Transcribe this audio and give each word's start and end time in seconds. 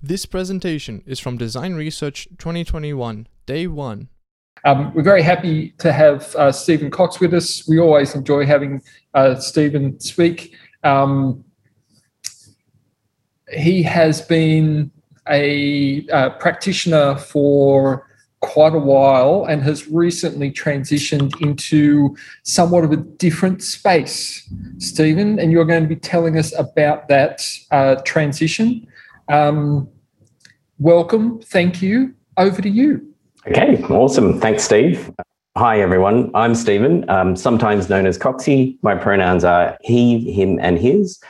This 0.00 0.26
presentation 0.26 1.02
is 1.06 1.18
from 1.18 1.36
Design 1.38 1.74
Research 1.74 2.28
2021, 2.38 3.26
Day 3.46 3.66
1. 3.66 4.08
Um, 4.64 4.94
we're 4.94 5.02
very 5.02 5.22
happy 5.22 5.70
to 5.78 5.92
have 5.92 6.36
uh, 6.36 6.52
Stephen 6.52 6.88
Cox 6.88 7.18
with 7.18 7.34
us. 7.34 7.66
We 7.66 7.80
always 7.80 8.14
enjoy 8.14 8.46
having 8.46 8.80
uh, 9.14 9.34
Stephen 9.40 9.98
speak. 9.98 10.54
Um, 10.84 11.44
he 13.52 13.82
has 13.82 14.20
been 14.20 14.92
a 15.28 16.06
uh, 16.12 16.30
practitioner 16.30 17.16
for 17.16 18.06
quite 18.38 18.74
a 18.74 18.78
while 18.78 19.46
and 19.46 19.64
has 19.64 19.88
recently 19.88 20.52
transitioned 20.52 21.32
into 21.42 22.16
somewhat 22.44 22.84
of 22.84 22.92
a 22.92 22.96
different 22.98 23.64
space, 23.64 24.48
Stephen, 24.78 25.40
and 25.40 25.50
you're 25.50 25.64
going 25.64 25.82
to 25.82 25.88
be 25.88 25.96
telling 25.96 26.38
us 26.38 26.56
about 26.56 27.08
that 27.08 27.44
uh, 27.72 27.96
transition. 28.04 28.86
Um, 29.28 29.88
welcome. 30.78 31.40
Thank 31.40 31.82
you. 31.82 32.14
Over 32.36 32.62
to 32.62 32.68
you. 32.68 33.14
Okay, 33.46 33.82
awesome. 33.84 34.40
Thanks, 34.40 34.62
Steve. 34.62 35.10
Hi, 35.56 35.80
everyone. 35.80 36.30
I'm 36.34 36.54
Stephen, 36.54 37.08
um, 37.10 37.34
sometimes 37.34 37.88
known 37.88 38.06
as 38.06 38.16
Coxie. 38.16 38.78
My 38.82 38.94
pronouns 38.94 39.44
are 39.44 39.76
he, 39.82 40.30
him, 40.32 40.58
and 40.60 40.78
his. 40.78 41.20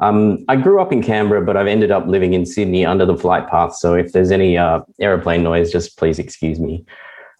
Um, 0.00 0.44
I 0.48 0.56
grew 0.56 0.80
up 0.80 0.92
in 0.92 1.02
Canberra, 1.02 1.44
but 1.44 1.56
I've 1.56 1.66
ended 1.66 1.90
up 1.90 2.06
living 2.06 2.34
in 2.34 2.44
Sydney 2.44 2.84
under 2.84 3.06
the 3.06 3.16
flight 3.16 3.48
path. 3.48 3.76
So 3.76 3.94
if 3.94 4.12
there's 4.12 4.30
any 4.30 4.58
uh, 4.58 4.80
aeroplane 5.00 5.42
noise, 5.42 5.70
just 5.70 5.96
please 5.96 6.18
excuse 6.18 6.58
me. 6.58 6.84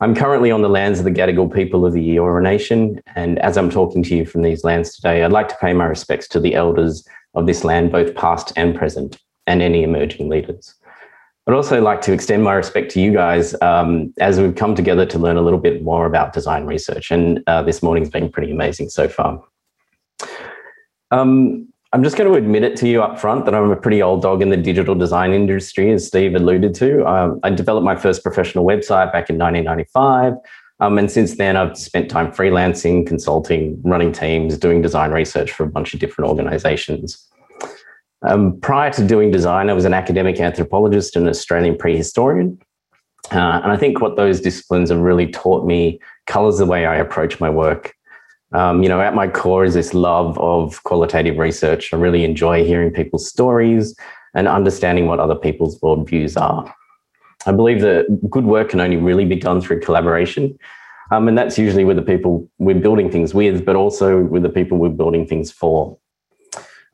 I'm 0.01 0.15
currently 0.15 0.51
on 0.51 0.62
the 0.62 0.69
lands 0.69 0.98
of 0.98 1.05
the 1.05 1.10
Gadigal 1.10 1.52
people 1.52 1.85
of 1.85 1.93
the 1.93 2.16
Eora 2.16 2.43
Nation. 2.43 3.02
And 3.16 3.38
as 3.41 3.57
I'm 3.57 3.71
talking 3.71 4.02
to 4.05 4.16
you 4.16 4.24
from 4.24 4.43
these 4.43 4.62
lands 4.62 4.95
today, 4.95 5.24
I'd 5.24 5.33
like 5.33 5.48
to 5.48 5.57
pay 5.60 5.73
my 5.73 5.85
respects 5.85 6.29
to 6.29 6.41
the 6.41 6.55
elders 6.55 7.07
of 7.35 7.46
this 7.46 7.65
land, 7.65 7.93
both 7.93 8.15
past 8.15 8.52
and 8.57 8.74
present 8.74 9.19
and 9.46 9.62
any 9.62 9.82
emerging 9.82 10.28
leaders. 10.28 10.74
I'd 11.46 11.54
also 11.54 11.80
like 11.80 12.00
to 12.02 12.12
extend 12.12 12.42
my 12.42 12.54
respect 12.54 12.91
to 12.92 13.00
you 13.00 13.12
guys 13.12 13.54
um, 13.62 14.12
as 14.18 14.41
we've 14.41 14.57
come 14.57 14.74
together 14.74 15.07
to 15.07 15.18
learn 15.18 15.37
a 15.37 15.43
little 15.43 15.60
bit 15.60 15.82
more 15.82 16.04
about 16.04 16.32
design 16.32 16.66
research. 16.66 17.12
And 17.12 17.40
uh, 17.46 17.62
this 17.62 17.84
morning's 17.84 18.10
been 18.10 18.30
pretty 18.30 18.51
amazing 18.51 18.88
so 18.88 19.09
far. 19.09 19.40
Um, 21.12 21.68
I'm 21.93 22.02
just 22.02 22.16
going 22.16 22.29
to 22.29 22.37
admit 22.37 22.65
it 22.65 22.76
to 22.79 22.88
you 22.88 23.01
up 23.01 23.21
front 23.21 23.45
that 23.45 23.54
I'm 23.54 23.71
a 23.71 23.76
pretty 23.76 24.02
old 24.02 24.23
dog 24.23 24.43
in 24.43 24.48
the 24.48 24.56
digital 24.56 24.96
design 24.96 25.32
industry, 25.32 25.93
as 25.93 26.04
Steve 26.04 26.34
alluded 26.34 26.74
to. 26.74 27.06
Um, 27.06 27.38
I 27.45 27.51
developed 27.51 27.84
my 27.84 27.95
first 27.95 28.24
professional 28.24 28.66
website 28.66 29.12
back 29.12 29.30
in 29.30 29.38
1995. 29.38 30.34
Um, 30.80 30.99
and 30.99 31.10
since 31.10 31.37
then, 31.37 31.56
I've 31.56 31.78
spent 31.78 32.10
time 32.10 32.32
freelancing, 32.32 33.06
consulting, 33.06 33.80
running 33.82 34.10
teams, 34.12 34.59
doing 34.59 34.82
design 34.82 35.12
research 35.12 35.52
for 35.52 35.62
a 35.62 35.68
bunch 35.68 35.95
of 35.95 36.01
different 36.01 36.28
organizations. 36.28 37.24
Um, 38.27 38.60
prior 38.60 38.91
to 38.93 39.07
doing 39.07 39.30
design, 39.30 39.71
I 39.71 39.73
was 39.73 39.85
an 39.85 39.95
academic 39.95 40.41
anthropologist 40.41 41.15
and 41.16 41.29
Australian 41.29 41.77
prehistorian. 41.77 42.59
Uh, 43.30 43.60
and 43.63 43.73
I 43.73 43.77
think 43.77 44.01
what 44.01 44.16
those 44.16 44.41
disciplines 44.41 44.91
have 44.91 44.99
really 44.99 45.29
taught 45.29 45.66
me 45.66 46.01
colors 46.27 46.59
the 46.59 46.66
way 46.66 46.87
I 46.87 46.96
approach 46.96 47.41
my 47.41 47.51
work. 47.51 47.95
Um, 48.52 48.83
you 48.83 48.88
know, 48.88 49.01
at 49.01 49.15
my 49.15 49.29
core 49.29 49.65
is 49.65 49.74
this 49.74 49.95
love 49.95 50.38
of 50.38 50.83
qualitative 50.85 51.38
research. 51.38 51.93
I 51.93 51.96
really 51.96 52.24
enjoy 52.24 52.65
hearing 52.65 52.91
people's 52.91 53.29
stories 53.29 53.96
and 54.35 54.46
understanding 54.49 55.07
what 55.07 55.21
other 55.21 55.35
people's 55.35 55.80
worldviews 55.80 56.40
are. 56.40 56.73
I 57.46 57.52
believe 57.52 57.80
that 57.83 58.07
good 58.29 58.45
work 58.45 58.71
can 58.71 58.80
only 58.80 58.96
really 58.96 59.24
be 59.24 59.37
done 59.37 59.61
through 59.61 59.80
collaboration. 59.80 60.59
Um, 61.13 61.29
and 61.29 61.38
that's 61.38 61.59
usually 61.59 61.85
with 61.85 61.96
the 61.96 62.02
people 62.02 62.49
we're 62.59 62.80
building 62.80 63.11
things 63.11 63.35
with, 63.35 63.65
but 63.65 63.77
also 63.77 64.25
with 64.25 64.43
the 64.43 64.49
people 64.49 64.78
we're 64.78 64.88
building 64.88 65.27
things 65.27 65.53
for. 65.53 65.97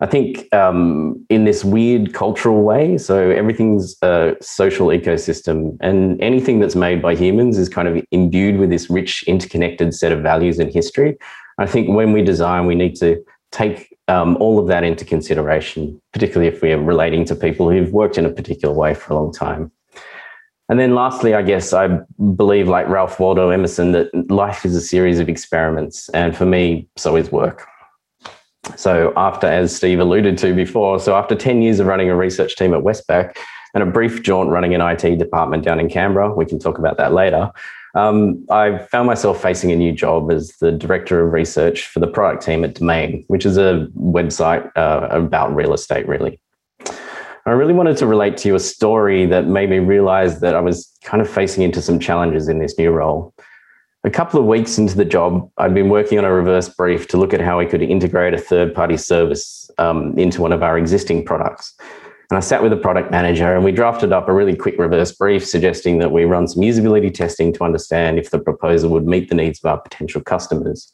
I 0.02 0.06
think 0.06 0.52
um, 0.52 1.24
in 1.30 1.44
this 1.44 1.64
weird 1.64 2.12
cultural 2.12 2.62
way, 2.62 2.98
so 2.98 3.30
everything's 3.30 3.94
a 4.02 4.34
social 4.40 4.88
ecosystem, 4.88 5.76
and 5.80 6.20
anything 6.20 6.58
that's 6.58 6.74
made 6.74 7.00
by 7.00 7.14
humans 7.14 7.56
is 7.56 7.68
kind 7.68 7.86
of 7.86 8.04
imbued 8.10 8.58
with 8.58 8.68
this 8.68 8.90
rich, 8.90 9.22
interconnected 9.28 9.94
set 9.94 10.10
of 10.10 10.20
values 10.20 10.58
and 10.58 10.74
history. 10.74 11.16
I 11.58 11.66
think 11.66 11.88
when 11.88 12.12
we 12.12 12.20
design, 12.20 12.66
we 12.66 12.74
need 12.74 12.96
to 12.96 13.24
take 13.52 13.96
um, 14.08 14.36
all 14.38 14.58
of 14.58 14.66
that 14.66 14.82
into 14.82 15.04
consideration, 15.04 16.02
particularly 16.12 16.48
if 16.52 16.62
we 16.62 16.72
are 16.72 16.82
relating 16.82 17.24
to 17.26 17.36
people 17.36 17.70
who've 17.70 17.92
worked 17.92 18.18
in 18.18 18.26
a 18.26 18.30
particular 18.30 18.74
way 18.74 18.94
for 18.94 19.12
a 19.12 19.16
long 19.16 19.32
time. 19.32 19.70
And 20.68 20.80
then 20.80 20.96
lastly, 20.96 21.34
I 21.34 21.42
guess 21.42 21.72
I 21.72 22.00
believe, 22.34 22.66
like 22.66 22.88
Ralph 22.88 23.20
Waldo 23.20 23.50
Emerson, 23.50 23.92
that 23.92 24.08
life 24.30 24.64
is 24.64 24.74
a 24.74 24.80
series 24.80 25.20
of 25.20 25.28
experiments. 25.28 26.08
And 26.08 26.36
for 26.36 26.46
me, 26.46 26.88
so 26.96 27.14
is 27.14 27.30
work. 27.30 27.68
So 28.76 29.12
after, 29.16 29.46
as 29.46 29.74
Steve 29.74 29.98
alluded 29.98 30.38
to 30.38 30.54
before, 30.54 31.00
so 31.00 31.16
after 31.16 31.34
10 31.34 31.62
years 31.62 31.80
of 31.80 31.86
running 31.86 32.08
a 32.10 32.16
research 32.16 32.56
team 32.56 32.74
at 32.74 32.82
Westpac 32.82 33.36
and 33.74 33.82
a 33.82 33.86
brief 33.86 34.22
jaunt 34.22 34.50
running 34.50 34.74
an 34.74 34.80
IT 34.80 35.18
department 35.18 35.64
down 35.64 35.80
in 35.80 35.88
Canberra, 35.88 36.32
we 36.32 36.46
can 36.46 36.58
talk 36.58 36.78
about 36.78 36.96
that 36.98 37.12
later, 37.12 37.50
um, 37.94 38.44
I 38.50 38.78
found 38.78 39.06
myself 39.06 39.42
facing 39.42 39.70
a 39.70 39.76
new 39.76 39.92
job 39.92 40.30
as 40.30 40.52
the 40.60 40.72
director 40.72 41.26
of 41.26 41.32
research 41.32 41.86
for 41.86 42.00
the 42.00 42.06
product 42.06 42.44
team 42.44 42.64
at 42.64 42.74
Domain, 42.74 43.24
which 43.28 43.44
is 43.44 43.58
a 43.58 43.88
website 43.98 44.70
uh, 44.76 45.08
about 45.10 45.54
real 45.54 45.74
estate, 45.74 46.08
really. 46.08 46.40
I 47.44 47.50
really 47.50 47.74
wanted 47.74 47.96
to 47.98 48.06
relate 48.06 48.36
to 48.38 48.48
you 48.48 48.54
a 48.54 48.60
story 48.60 49.26
that 49.26 49.46
made 49.46 49.68
me 49.68 49.80
realize 49.80 50.40
that 50.40 50.54
I 50.54 50.60
was 50.60 50.90
kind 51.02 51.20
of 51.20 51.28
facing 51.28 51.64
into 51.64 51.82
some 51.82 51.98
challenges 51.98 52.48
in 52.48 52.60
this 52.60 52.78
new 52.78 52.92
role. 52.92 53.34
A 54.04 54.10
couple 54.10 54.40
of 54.40 54.46
weeks 54.46 54.78
into 54.78 54.96
the 54.96 55.04
job, 55.04 55.48
I'd 55.58 55.74
been 55.74 55.88
working 55.88 56.18
on 56.18 56.24
a 56.24 56.32
reverse 56.32 56.68
brief 56.68 57.06
to 57.08 57.16
look 57.16 57.32
at 57.32 57.40
how 57.40 57.60
we 57.60 57.66
could 57.66 57.82
integrate 57.82 58.34
a 58.34 58.38
third 58.38 58.74
party 58.74 58.96
service 58.96 59.70
um, 59.78 60.18
into 60.18 60.42
one 60.42 60.52
of 60.52 60.60
our 60.60 60.76
existing 60.76 61.24
products. 61.24 61.72
And 62.28 62.36
I 62.36 62.40
sat 62.40 62.62
with 62.62 62.72
the 62.72 62.78
product 62.78 63.12
manager 63.12 63.54
and 63.54 63.64
we 63.64 63.70
drafted 63.70 64.12
up 64.12 64.28
a 64.28 64.32
really 64.32 64.56
quick 64.56 64.76
reverse 64.76 65.12
brief 65.12 65.46
suggesting 65.46 65.98
that 65.98 66.10
we 66.10 66.24
run 66.24 66.48
some 66.48 66.62
usability 66.62 67.14
testing 67.14 67.52
to 67.52 67.62
understand 67.62 68.18
if 68.18 68.30
the 68.30 68.40
proposal 68.40 68.90
would 68.90 69.06
meet 69.06 69.28
the 69.28 69.36
needs 69.36 69.60
of 69.62 69.70
our 69.70 69.78
potential 69.78 70.20
customers. 70.20 70.92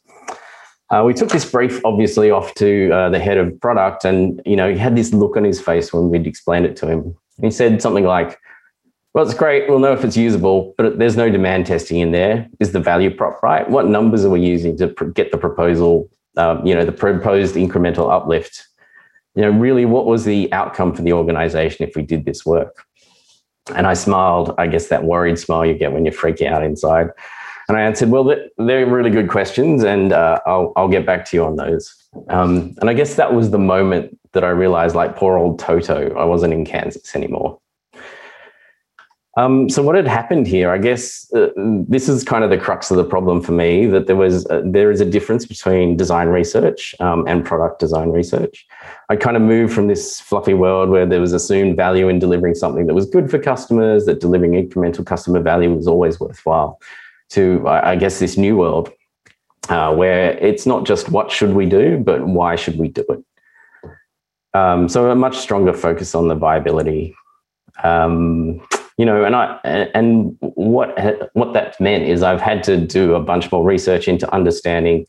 Uh, 0.91 1.01
we 1.03 1.13
took 1.15 1.29
this 1.29 1.49
brief 1.49 1.83
obviously 1.85 2.29
off 2.29 2.53
to 2.55 2.91
uh, 2.91 3.09
the 3.09 3.19
head 3.19 3.37
of 3.37 3.59
product 3.59 4.05
and 4.05 4.39
you 4.45 4.55
know 4.55 4.71
he 4.71 4.77
had 4.77 4.95
this 4.95 5.13
look 5.13 5.35
on 5.35 5.43
his 5.43 5.59
face 5.59 5.91
when 5.91 6.09
we'd 6.09 6.27
explained 6.27 6.65
it 6.65 6.75
to 6.75 6.87
him. 6.87 7.15
He 7.41 7.49
said 7.49 7.81
something 7.81 8.03
like, 8.03 8.37
well, 9.13 9.25
it's 9.25 9.33
great. 9.33 9.67
We'll 9.67 9.79
know 9.79 9.93
if 9.93 10.03
it's 10.03 10.15
usable, 10.15 10.73
but 10.77 10.99
there's 10.99 11.17
no 11.17 11.29
demand 11.29 11.65
testing 11.65 11.99
in 11.99 12.11
there. 12.11 12.47
Is 12.59 12.71
the 12.71 12.79
value 12.79 13.13
prop 13.13 13.41
right? 13.41 13.67
What 13.69 13.87
numbers 13.87 14.23
are 14.23 14.29
we 14.29 14.41
using 14.41 14.77
to 14.77 14.87
get 15.15 15.31
the 15.31 15.37
proposal, 15.37 16.09
um, 16.37 16.65
you 16.65 16.75
know, 16.75 16.85
the 16.85 16.91
proposed 16.91 17.55
incremental 17.55 18.11
uplift? 18.11 18.67
You 19.35 19.43
know, 19.43 19.49
really, 19.49 19.85
what 19.85 20.05
was 20.05 20.25
the 20.25 20.51
outcome 20.53 20.93
for 20.93 21.01
the 21.01 21.13
organization 21.13 21.87
if 21.87 21.95
we 21.95 22.03
did 22.03 22.25
this 22.25 22.45
work? 22.45 22.85
And 23.75 23.87
I 23.87 23.93
smiled, 23.93 24.53
I 24.57 24.67
guess 24.67 24.87
that 24.87 25.03
worried 25.03 25.39
smile 25.39 25.65
you 25.65 25.73
get 25.73 25.91
when 25.91 26.05
you're 26.05 26.13
freaking 26.13 26.51
out 26.51 26.63
inside. 26.63 27.09
And 27.67 27.77
I 27.77 27.81
answered, 27.81 28.09
well, 28.09 28.35
they're 28.57 28.87
really 28.87 29.11
good 29.11 29.29
questions, 29.29 29.83
and 29.83 30.11
uh, 30.11 30.39
I'll, 30.47 30.73
I'll 30.75 30.87
get 30.87 31.05
back 31.05 31.25
to 31.25 31.37
you 31.37 31.45
on 31.45 31.55
those. 31.55 31.95
Um, 32.29 32.75
and 32.81 32.89
I 32.89 32.93
guess 32.93 33.13
that 33.15 33.33
was 33.33 33.51
the 33.51 33.59
moment 33.59 34.17
that 34.33 34.43
I 34.43 34.49
realized, 34.49 34.95
like 34.95 35.15
poor 35.15 35.37
old 35.37 35.59
Toto, 35.59 36.15
I 36.15 36.25
wasn't 36.25 36.53
in 36.53 36.65
Kansas 36.65 37.15
anymore. 37.15 37.59
Um, 39.39 39.69
so 39.69 39.81
what 39.81 39.95
had 39.95 40.05
happened 40.05 40.47
here? 40.47 40.69
I 40.69 40.77
guess 40.77 41.31
uh, 41.33 41.47
this 41.55 42.09
is 42.09 42.25
kind 42.25 42.43
of 42.43 42.49
the 42.49 42.57
crux 42.57 42.91
of 42.91 42.97
the 42.97 43.05
problem 43.05 43.41
for 43.41 43.53
me. 43.53 43.85
That 43.85 44.05
there 44.05 44.17
was 44.17 44.45
uh, 44.47 44.61
there 44.65 44.91
is 44.91 44.99
a 44.99 45.05
difference 45.05 45.45
between 45.45 45.95
design 45.95 46.27
research 46.27 46.93
um, 46.99 47.25
and 47.25 47.45
product 47.45 47.79
design 47.79 48.09
research. 48.09 48.67
I 49.07 49.15
kind 49.15 49.37
of 49.37 49.43
moved 49.43 49.71
from 49.73 49.87
this 49.87 50.19
fluffy 50.19 50.53
world 50.53 50.89
where 50.89 51.05
there 51.05 51.21
was 51.21 51.31
assumed 51.31 51.77
value 51.77 52.09
in 52.09 52.19
delivering 52.19 52.55
something 52.55 52.85
that 52.87 52.93
was 52.93 53.05
good 53.05 53.31
for 53.31 53.39
customers, 53.39 54.05
that 54.07 54.19
delivering 54.19 54.51
incremental 54.51 55.05
customer 55.05 55.39
value 55.39 55.73
was 55.73 55.87
always 55.87 56.19
worthwhile, 56.19 56.81
to 57.29 57.65
I 57.65 57.95
guess 57.95 58.19
this 58.19 58.35
new 58.35 58.57
world 58.57 58.91
uh, 59.69 59.95
where 59.95 60.31
it's 60.39 60.65
not 60.65 60.85
just 60.85 61.09
what 61.09 61.31
should 61.31 61.53
we 61.53 61.65
do, 61.65 61.97
but 61.97 62.27
why 62.27 62.57
should 62.57 62.77
we 62.77 62.89
do 62.89 63.05
it. 63.09 63.23
Um, 64.53 64.89
so 64.89 65.09
a 65.09 65.15
much 65.15 65.37
stronger 65.37 65.73
focus 65.73 66.13
on 66.13 66.27
the 66.27 66.35
viability. 66.35 67.15
Um, 67.83 68.67
you 68.99 69.05
know, 69.05 69.23
and 69.23 69.33
I 69.33 69.57
and 69.63 70.35
what 70.41 70.89
what 71.33 71.53
that 71.53 71.79
meant 71.79 72.03
is 72.03 72.21
I've 72.21 72.41
had 72.41 72.63
to 72.65 72.75
do 72.75 73.15
a 73.15 73.21
bunch 73.21 73.49
more 73.49 73.63
research 73.63 74.09
into 74.09 74.31
understanding 74.33 75.05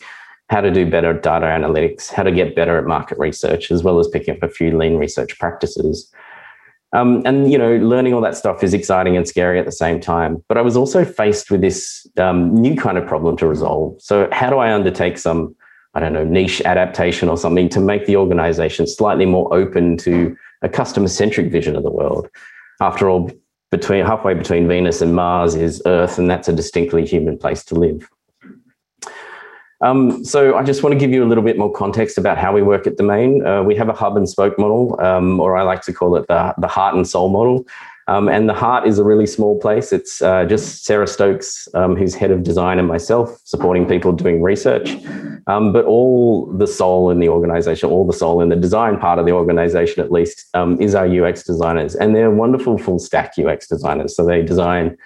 how 0.49 0.61
to 0.61 0.71
do 0.71 0.89
better 0.89 1.13
data 1.13 1.47
analytics, 1.47 2.09
how 2.09 2.23
to 2.23 2.31
get 2.31 2.55
better 2.55 2.79
at 2.79 2.85
market 2.85 3.19
research, 3.19 3.73
as 3.73 3.83
well 3.83 3.99
as 3.99 4.07
picking 4.07 4.37
up 4.37 4.45
a 4.45 4.49
few 4.49 4.79
lean 4.79 4.97
research 4.97 5.37
practices. 5.41 6.09
Um, 6.93 7.23
and 7.25 7.51
you 7.51 7.59
know, 7.59 7.79
learning 7.79 8.15
all 8.15 8.21
that 8.21 8.37
stuff 8.37 8.63
is 8.63 8.75
exciting 8.75 9.17
and 9.17 9.27
scary 9.27 9.59
at 9.59 9.65
the 9.65 9.73
same 9.73 9.99
time. 9.99 10.45
But 10.47 10.57
I 10.57 10.61
was 10.61 10.77
also 10.77 11.05
faced 11.05 11.51
with 11.51 11.61
this 11.61 12.07
um, 12.17 12.55
new 12.55 12.77
kind 12.77 12.97
of 12.97 13.09
problem 13.09 13.37
to 13.39 13.49
resolve. 13.49 14.01
So, 14.01 14.29
how 14.31 14.51
do 14.51 14.59
I 14.59 14.73
undertake 14.73 15.19
some, 15.19 15.53
I 15.95 16.01
don't 16.01 16.13
know, 16.13 16.25
niche 16.25 16.63
adaptation 16.65 17.29
or 17.29 17.37
something 17.37 17.69
to 17.71 17.81
make 17.81 18.07
the 18.07 18.15
organization 18.15 18.87
slightly 18.87 19.27
more 19.27 19.53
open 19.53 19.97
to 19.99 20.37
a 20.63 20.69
customer 20.69 21.09
centric 21.09 21.51
vision 21.51 21.75
of 21.75 21.83
the 21.83 21.91
world? 21.91 22.29
After 22.81 23.11
all, 23.11 23.31
between 23.71 24.05
halfway 24.05 24.35
between 24.35 24.67
Venus 24.67 25.01
and 25.01 25.15
Mars 25.15 25.55
is 25.55 25.81
Earth, 25.87 26.19
and 26.19 26.29
that's 26.31 26.49
a 26.49 26.53
distinctly 26.53 27.07
human 27.07 27.39
place 27.39 27.65
to 27.65 27.75
live. 27.75 28.09
Um, 29.83 30.25
so 30.25 30.57
I 30.57 30.63
just 30.63 30.83
want 30.83 30.93
to 30.93 30.99
give 30.99 31.11
you 31.11 31.25
a 31.25 31.29
little 31.29 31.45
bit 31.45 31.57
more 31.57 31.73
context 31.73 32.19
about 32.19 32.37
how 32.37 32.53
we 32.53 32.63
work 32.63 32.87
at 32.87 32.97
Domain. 32.97 33.47
Uh, 33.47 33.63
we 33.63 33.75
have 33.77 33.89
a 33.89 33.95
hub 33.95 34.17
and 34.17 34.29
spoke 34.29 34.59
model, 34.59 35.01
um, 35.01 35.41
or 35.41 35.57
I 35.57 35.63
like 35.63 35.83
to 35.83 35.93
call 35.93 36.17
it 36.17 36.27
the, 36.29 36.55
the 36.59 36.69
heart 36.69 36.95
and 36.95 37.09
soul 37.09 37.31
model. 37.31 37.65
Um, 38.09 38.29
and 38.29 38.49
the 38.49 38.55
heart 38.55 38.89
is 38.89 38.99
a 38.99 39.05
really 39.05 39.27
small 39.27 39.59
place. 39.61 39.93
It's 39.93 40.21
uh, 40.21 40.45
just 40.45 40.85
Sarah 40.85 41.07
Stokes, 41.07 41.69
um, 41.75 41.95
who's 41.95 42.15
head 42.15 42.31
of 42.31 42.43
design, 42.43 42.79
and 42.79 42.89
myself 42.89 43.41
supporting 43.45 43.87
people 43.87 44.13
doing 44.13 44.43
research. 44.43 44.97
Um, 45.47 45.73
but 45.73 45.85
all 45.85 46.47
the 46.47 46.67
soul 46.67 47.11
in 47.11 47.21
the 47.21 47.29
organization, 47.29 47.89
all 47.89 48.07
the 48.07 48.13
soul 48.13 48.41
in 48.41 48.49
the 48.49 48.57
design 48.57 48.99
part 48.99 49.19
of 49.19 49.27
the 49.27 49.33
organization, 49.33 50.03
at 50.03 50.11
least, 50.11 50.47
um, 50.55 50.81
is 50.81 50.95
our 50.95 51.07
UX 51.07 51.45
designers. 51.45 51.95
And 51.95 52.15
they're 52.15 52.31
wonderful 52.31 52.79
full 52.79 52.99
stack 52.99 53.35
UX 53.39 53.69
designers. 53.69 54.17
So 54.17 54.27
they 54.27 54.43
design 54.43 54.97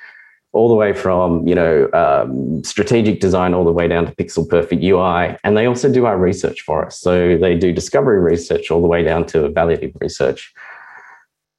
all 0.55 0.69
the 0.69 0.75
way 0.75 0.93
from 0.93 1.47
you 1.47 1.55
know 1.55 1.91
um, 1.93 2.63
strategic 2.65 3.21
design 3.21 3.53
all 3.53 3.65
the 3.65 3.73
way 3.73 3.89
down 3.89 4.07
to 4.07 4.13
pixel 4.13 4.49
perfect 4.49 4.83
UI, 4.83 5.37
and 5.45 5.57
they 5.57 5.67
also 5.67 5.93
do 5.93 6.07
our 6.07 6.17
research 6.17 6.63
for 6.63 6.87
us. 6.87 6.99
So 6.99 7.37
they 7.37 7.57
do 7.57 7.73
discovery 7.73 8.21
research 8.21 8.71
all 8.71 8.81
the 8.81 8.89
way 8.89 9.03
down 9.03 9.27
to 9.27 9.49
evaluative 9.49 10.01
research. 10.01 10.55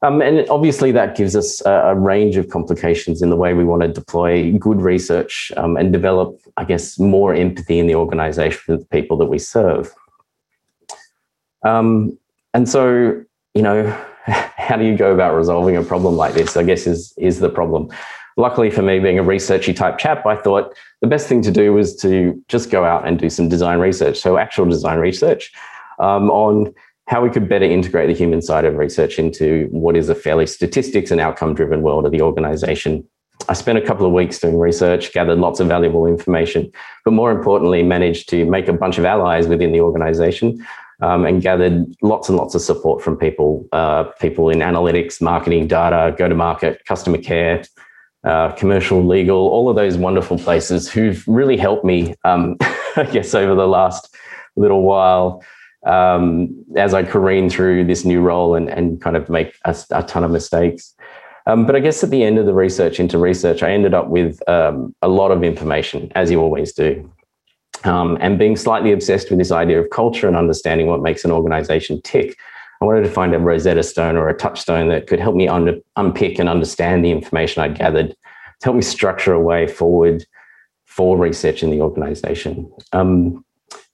Um, 0.05 0.21
and 0.21 0.47
obviously, 0.49 0.91
that 0.91 1.15
gives 1.15 1.35
us 1.35 1.65
a, 1.65 1.71
a, 1.71 1.95
range 1.95 2.37
of 2.37 2.49
complications 2.49 3.21
in 3.23 3.31
the 3.31 3.35
way 3.35 3.53
we 3.53 3.63
want 3.63 3.81
to 3.81 3.87
deploy 3.87 4.51
good 4.53 4.79
research 4.79 5.51
um, 5.57 5.77
and 5.77 5.91
develop, 5.91 6.39
I 6.57 6.65
guess, 6.65 6.99
more 6.99 7.33
empathy 7.33 7.79
in 7.79 7.87
the 7.87 7.95
organization 7.95 8.61
with 8.67 8.81
the 8.81 8.85
people 8.87 9.17
that 9.17 9.25
we 9.25 9.39
serve. 9.39 9.91
Um, 11.63 12.19
and 12.53 12.69
so, 12.69 13.23
you 13.55 13.63
know, 13.63 13.89
how 14.25 14.77
do 14.77 14.85
you 14.85 14.95
go 14.95 15.11
about 15.11 15.33
resolving 15.33 15.75
a 15.75 15.83
problem 15.83 16.15
like 16.15 16.35
this? 16.35 16.55
I 16.55 16.63
guess 16.63 16.85
is 16.85 17.13
is 17.17 17.39
the 17.39 17.49
problem 17.49 17.89
luckily 18.37 18.69
for 18.69 18.81
me, 18.81 18.99
being 18.99 19.19
a 19.19 19.23
researchy 19.23 19.75
type 19.75 19.97
chap, 19.97 20.25
I 20.25 20.35
thought 20.35 20.75
the 21.01 21.07
best 21.07 21.27
thing 21.27 21.41
to 21.43 21.51
do 21.51 21.73
was 21.73 21.95
to 21.97 22.43
just 22.47 22.69
go 22.69 22.83
out 22.83 23.07
and 23.07 23.17
do 23.17 23.29
some 23.29 23.49
design 23.49 23.79
research. 23.79 24.17
So, 24.17 24.37
actual 24.37 24.65
design 24.65 24.99
research 24.99 25.51
um, 25.99 26.29
on 26.29 26.73
how 27.07 27.21
we 27.21 27.29
could 27.29 27.47
better 27.47 27.65
integrate 27.65 28.07
the 28.07 28.15
human 28.15 28.41
side 28.41 28.65
of 28.65 28.75
research 28.75 29.19
into 29.19 29.67
what 29.71 29.95
is 29.95 30.09
a 30.09 30.15
fairly 30.15 30.47
statistics 30.47 31.11
and 31.11 31.21
outcome 31.21 31.53
driven 31.53 31.81
world 31.81 32.05
of 32.05 32.11
the 32.11 32.21
organization. 32.21 33.07
I 33.47 33.53
spent 33.53 33.77
a 33.77 33.81
couple 33.81 34.07
of 34.07 34.11
weeks 34.11 34.39
doing 34.39 34.57
research, 34.57 35.13
gathered 35.13 35.37
lots 35.37 35.59
of 35.59 35.67
valuable 35.67 36.07
information, 36.07 36.71
but 37.03 37.11
more 37.11 37.31
importantly, 37.31 37.83
managed 37.83 38.29
to 38.29 38.45
make 38.45 38.67
a 38.67 38.73
bunch 38.73 38.97
of 38.97 39.05
allies 39.05 39.47
within 39.47 39.71
the 39.71 39.81
organization 39.81 40.65
um, 41.01 41.25
and 41.25 41.41
gathered 41.41 41.85
lots 42.01 42.29
and 42.29 42.37
lots 42.37 42.55
of 42.55 42.61
support 42.61 43.03
from 43.03 43.17
people, 43.17 43.67
uh, 43.71 44.05
people 44.19 44.49
in 44.49 44.59
analytics, 44.59 45.21
marketing, 45.21 45.67
data, 45.67 46.15
go 46.17 46.27
to 46.27 46.33
market, 46.33 46.83
customer 46.85 47.17
care, 47.17 47.63
uh, 48.23 48.51
commercial, 48.53 49.05
legal, 49.05 49.37
all 49.37 49.69
of 49.69 49.75
those 49.75 49.97
wonderful 49.97 50.39
places 50.39 50.89
who've 50.89 51.23
really 51.27 51.57
helped 51.57 51.85
me, 51.85 52.15
um, 52.23 52.57
I 52.95 53.07
guess, 53.11 53.35
over 53.35 53.53
the 53.53 53.67
last 53.67 54.15
little 54.55 54.81
while 54.81 55.43
um, 55.85 56.65
as 56.75 56.93
I 56.93 57.03
careen 57.03 57.49
through 57.49 57.85
this 57.85 58.05
new 58.05 58.21
role 58.21 58.55
and, 58.55 58.69
and 58.69 59.01
kind 59.01 59.15
of 59.15 59.29
make 59.29 59.55
a, 59.65 59.75
a 59.91 60.03
ton 60.03 60.23
of 60.23 60.31
mistakes. 60.31 60.93
Um, 61.47 61.65
but 61.65 61.75
I 61.75 61.79
guess 61.79 62.03
at 62.03 62.09
the 62.09 62.23
end 62.23 62.39
of 62.39 62.47
the 62.47 62.53
research 62.53 62.99
into 62.99 63.17
research, 63.17 63.61
I 63.61 63.71
ended 63.71 63.93
up 63.93 64.07
with 64.07 64.47
um, 64.49 64.95
a 65.01 65.07
lot 65.07 65.31
of 65.31 65.43
information, 65.43 66.11
as 66.15 66.31
you 66.31 66.41
always 66.41 66.73
do. 66.73 67.09
Um, 67.83 68.17
and 68.19 68.39
being 68.39 68.55
slightly 68.55 68.91
obsessed 68.91 69.29
with 69.29 69.37
this 69.37 69.51
idea 69.51 69.79
of 69.79 69.91
culture 69.91 70.27
and 70.27 70.35
understanding 70.35 70.87
what 70.87 71.03
makes 71.03 71.23
an 71.23 71.31
organization 71.31 72.01
tick, 72.01 72.35
I 72.81 72.85
wanted 72.85 73.03
to 73.03 73.11
find 73.11 73.33
a 73.35 73.39
Rosetta 73.39 73.83
Stone 73.83 74.17
or 74.17 74.27
a 74.27 74.35
touchstone 74.35 74.89
that 74.89 75.05
could 75.05 75.19
help 75.19 75.35
me 75.35 75.47
unpick 75.47 76.39
and 76.39 76.49
understand 76.49 77.05
the 77.05 77.11
information 77.11 77.61
I 77.61 77.67
gathered 77.67 78.09
to 78.09 78.63
help 78.63 78.75
me 78.75 78.81
structure 78.81 79.33
a 79.33 79.39
way 79.39 79.67
forward 79.67 80.25
for 80.85 81.15
research 81.15 81.61
in 81.61 81.69
the 81.69 81.81
organization. 81.81 82.71
Um, 82.91 83.44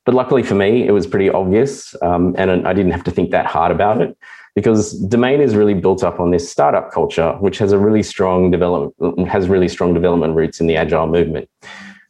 but 0.05 0.15
luckily 0.15 0.43
for 0.43 0.55
me, 0.55 0.87
it 0.87 0.91
was 0.91 1.05
pretty 1.05 1.29
obvious, 1.29 1.95
um, 2.01 2.35
and 2.37 2.67
I 2.67 2.73
didn't 2.73 2.91
have 2.91 3.03
to 3.05 3.11
think 3.11 3.31
that 3.31 3.45
hard 3.45 3.71
about 3.71 4.01
it 4.01 4.17
because 4.55 4.93
Domain 5.07 5.39
is 5.39 5.55
really 5.55 5.73
built 5.73 6.03
up 6.03 6.19
on 6.19 6.31
this 6.31 6.49
startup 6.51 6.91
culture, 6.91 7.33
which 7.39 7.57
has 7.59 7.71
a 7.71 7.77
really 7.77 8.03
strong 8.03 8.51
development 8.51 9.27
has 9.27 9.47
really 9.47 9.67
strong 9.67 9.93
development 9.93 10.35
roots 10.35 10.59
in 10.59 10.67
the 10.67 10.75
agile 10.75 11.07
movement. 11.07 11.49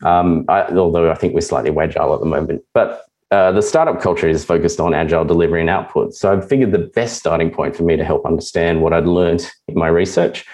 Um, 0.03 0.45
I, 0.47 0.63
although 0.71 1.11
I 1.11 1.15
think 1.15 1.35
we're 1.35 1.41
slightly 1.41 1.69
agile 1.77 2.13
at 2.13 2.19
the 2.19 2.25
moment, 2.25 2.63
but 2.73 3.05
uh, 3.29 3.51
the 3.51 3.61
startup 3.61 4.01
culture 4.01 4.27
is 4.27 4.43
focused 4.43 4.79
on 4.79 4.93
agile 4.93 5.23
delivery 5.23 5.61
and 5.61 5.69
output. 5.69 6.13
So 6.13 6.35
I 6.35 6.41
figured 6.41 6.71
the 6.71 6.79
best 6.79 7.17
starting 7.17 7.51
point 7.51 7.75
for 7.75 7.83
me 7.83 7.95
to 7.95 8.03
help 8.03 8.25
understand 8.25 8.81
what 8.81 8.91
I'd 8.93 9.05
learned 9.05 9.49
in 9.67 9.75
my 9.75 9.88
research 9.88 10.45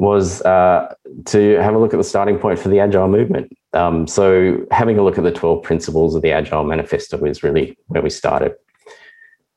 was 0.00 0.40
uh, 0.42 0.94
to 1.26 1.56
have 1.60 1.74
a 1.74 1.78
look 1.78 1.92
at 1.92 1.98
the 1.98 2.04
starting 2.04 2.38
point 2.38 2.58
for 2.58 2.70
the 2.70 2.80
agile 2.80 3.06
movement. 3.06 3.52
Um, 3.74 4.06
so 4.06 4.66
having 4.70 4.98
a 4.98 5.04
look 5.04 5.18
at 5.18 5.24
the 5.24 5.30
12 5.30 5.62
principles 5.62 6.14
of 6.14 6.22
the 6.22 6.32
agile 6.32 6.64
manifesto 6.64 7.22
is 7.26 7.42
really 7.42 7.76
where 7.88 8.02
we 8.02 8.08
started. 8.08 8.54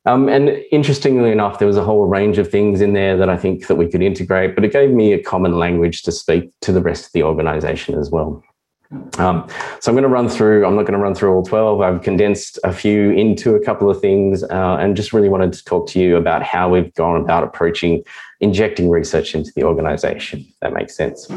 Um, 0.06 0.28
and 0.28 0.50
interestingly 0.70 1.32
enough, 1.32 1.60
there 1.60 1.68
was 1.68 1.78
a 1.78 1.84
whole 1.84 2.06
range 2.06 2.38
of 2.38 2.52
things 2.52 2.82
in 2.82 2.92
there 2.92 3.16
that 3.16 3.30
I 3.30 3.38
think 3.38 3.68
that 3.68 3.76
we 3.76 3.88
could 3.88 4.02
integrate, 4.02 4.54
but 4.54 4.66
it 4.66 4.74
gave 4.74 4.92
me 4.92 5.14
a 5.14 5.24
common 5.24 5.58
language 5.58 6.02
to 6.04 6.12
speak 6.12 6.52
to 6.60 6.74
the 6.74 6.82
rest 6.82 7.06
of 7.06 7.14
the 7.14 7.24
organization 7.24 7.98
as 7.98 8.12
well. 8.12 8.44
Um, 9.18 9.48
so 9.80 9.92
I'm 9.92 9.96
going 9.96 10.04
to 10.04 10.10
run 10.10 10.28
through, 10.28 10.66
I'm 10.66 10.76
not 10.76 10.84
going 10.84 10.94
to 10.94 11.00
run 11.00 11.16
through 11.16 11.34
all 11.34 11.44
12. 11.44 11.82
I've 11.82 12.02
condensed 12.02 12.60
a 12.64 12.74
few 12.74 13.12
into 13.12 13.56
a 13.56 13.64
couple 13.64 13.90
of 13.90 14.00
things 14.02 14.44
uh, 14.44 14.78
and 14.80 14.96
just 14.96 15.14
really 15.14 15.30
wanted 15.30 15.54
to 15.54 15.64
talk 15.64 15.88
to 15.90 16.00
you 16.00 16.18
about 16.18 16.44
how 16.44 16.70
we've 16.70 16.94
gone 16.96 17.22
about 17.22 17.44
approaching 17.44 18.04
injecting 18.40 18.90
research 18.90 19.36
into 19.36 19.52
the 19.56 19.64
organization, 19.64 20.40
if 20.42 20.60
that 20.62 20.74
makes 20.74 20.96
sense. 20.96 21.30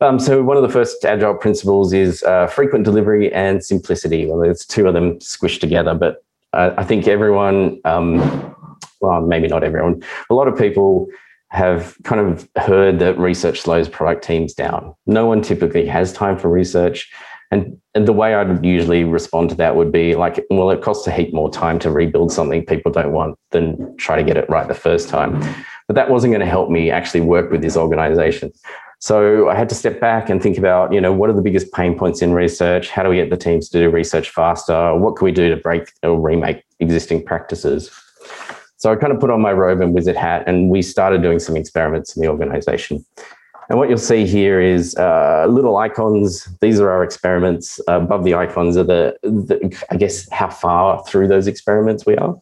Um, 0.00 0.18
so 0.18 0.42
one 0.42 0.56
of 0.56 0.62
the 0.62 0.68
first 0.68 1.04
agile 1.04 1.34
principles 1.34 1.92
is 1.92 2.22
uh, 2.24 2.46
frequent 2.48 2.84
delivery 2.84 3.32
and 3.32 3.64
simplicity. 3.64 4.26
Well, 4.26 4.40
there's 4.40 4.66
two 4.66 4.86
of 4.86 4.94
them 4.94 5.18
squished 5.20 5.60
together, 5.60 5.94
but 5.94 6.22
uh, 6.52 6.74
I 6.76 6.84
think 6.84 7.08
everyone, 7.08 7.80
um, 7.84 8.54
well, 9.00 9.22
maybe 9.22 9.48
not 9.48 9.64
everyone, 9.64 10.02
a 10.28 10.34
lot 10.34 10.48
of 10.48 10.58
people 10.58 11.08
have 11.50 11.96
kind 12.04 12.20
of 12.20 12.48
heard 12.56 12.98
that 12.98 13.18
research 13.18 13.60
slows 13.60 13.88
product 13.88 14.24
teams 14.24 14.52
down. 14.52 14.94
No 15.06 15.26
one 15.26 15.42
typically 15.42 15.86
has 15.86 16.12
time 16.12 16.36
for 16.36 16.48
research. 16.50 17.10
And, 17.52 17.78
and 17.94 18.08
the 18.08 18.12
way 18.12 18.34
I'd 18.34 18.64
usually 18.64 19.04
respond 19.04 19.50
to 19.50 19.56
that 19.56 19.76
would 19.76 19.92
be 19.92 20.16
like, 20.16 20.44
well, 20.50 20.70
it 20.70 20.82
costs 20.82 21.06
a 21.06 21.12
heap 21.12 21.32
more 21.32 21.50
time 21.50 21.78
to 21.80 21.90
rebuild 21.90 22.32
something 22.32 22.66
people 22.66 22.90
don't 22.90 23.12
want 23.12 23.38
than 23.52 23.96
try 23.96 24.16
to 24.16 24.24
get 24.24 24.36
it 24.36 24.50
right 24.50 24.66
the 24.66 24.74
first 24.74 25.08
time. 25.08 25.40
But 25.86 25.94
that 25.94 26.10
wasn't 26.10 26.32
going 26.32 26.44
to 26.44 26.50
help 26.50 26.68
me 26.68 26.90
actually 26.90 27.20
work 27.20 27.52
with 27.52 27.62
this 27.62 27.76
organization. 27.76 28.50
So 28.98 29.48
I 29.48 29.54
had 29.54 29.68
to 29.68 29.74
step 29.74 30.00
back 30.00 30.28
and 30.28 30.42
think 30.42 30.58
about, 30.58 30.92
you 30.92 31.00
know, 31.00 31.12
what 31.12 31.30
are 31.30 31.34
the 31.34 31.42
biggest 31.42 31.72
pain 31.72 31.96
points 31.96 32.22
in 32.22 32.32
research? 32.32 32.88
How 32.88 33.04
do 33.04 33.10
we 33.10 33.16
get 33.16 33.30
the 33.30 33.36
teams 33.36 33.68
to 33.68 33.78
do 33.78 33.90
research 33.90 34.30
faster? 34.30 34.96
What 34.96 35.16
can 35.16 35.26
we 35.26 35.32
do 35.32 35.48
to 35.48 35.56
break 35.56 35.92
or 36.02 36.18
remake 36.20 36.64
existing 36.80 37.24
practices? 37.24 37.90
So 38.78 38.92
I 38.92 38.96
kind 38.96 39.12
of 39.12 39.20
put 39.20 39.30
on 39.30 39.40
my 39.40 39.52
robe 39.52 39.80
and 39.80 39.94
wizard 39.94 40.16
hat, 40.16 40.44
and 40.46 40.68
we 40.68 40.82
started 40.82 41.22
doing 41.22 41.38
some 41.38 41.56
experiments 41.56 42.14
in 42.16 42.22
the 42.22 42.28
organization. 42.28 43.04
And 43.68 43.78
what 43.78 43.88
you'll 43.88 43.98
see 43.98 44.26
here 44.26 44.60
is 44.60 44.94
uh, 44.96 45.46
little 45.48 45.76
icons. 45.76 46.46
These 46.60 46.78
are 46.78 46.90
our 46.90 47.02
experiments. 47.02 47.80
Uh, 47.88 48.00
above 48.00 48.22
the 48.24 48.34
icons 48.34 48.76
are 48.76 48.84
the, 48.84 49.16
the, 49.22 49.84
I 49.90 49.96
guess, 49.96 50.30
how 50.30 50.50
far 50.50 51.02
through 51.04 51.28
those 51.28 51.46
experiments 51.46 52.06
we 52.06 52.16
are. 52.16 52.40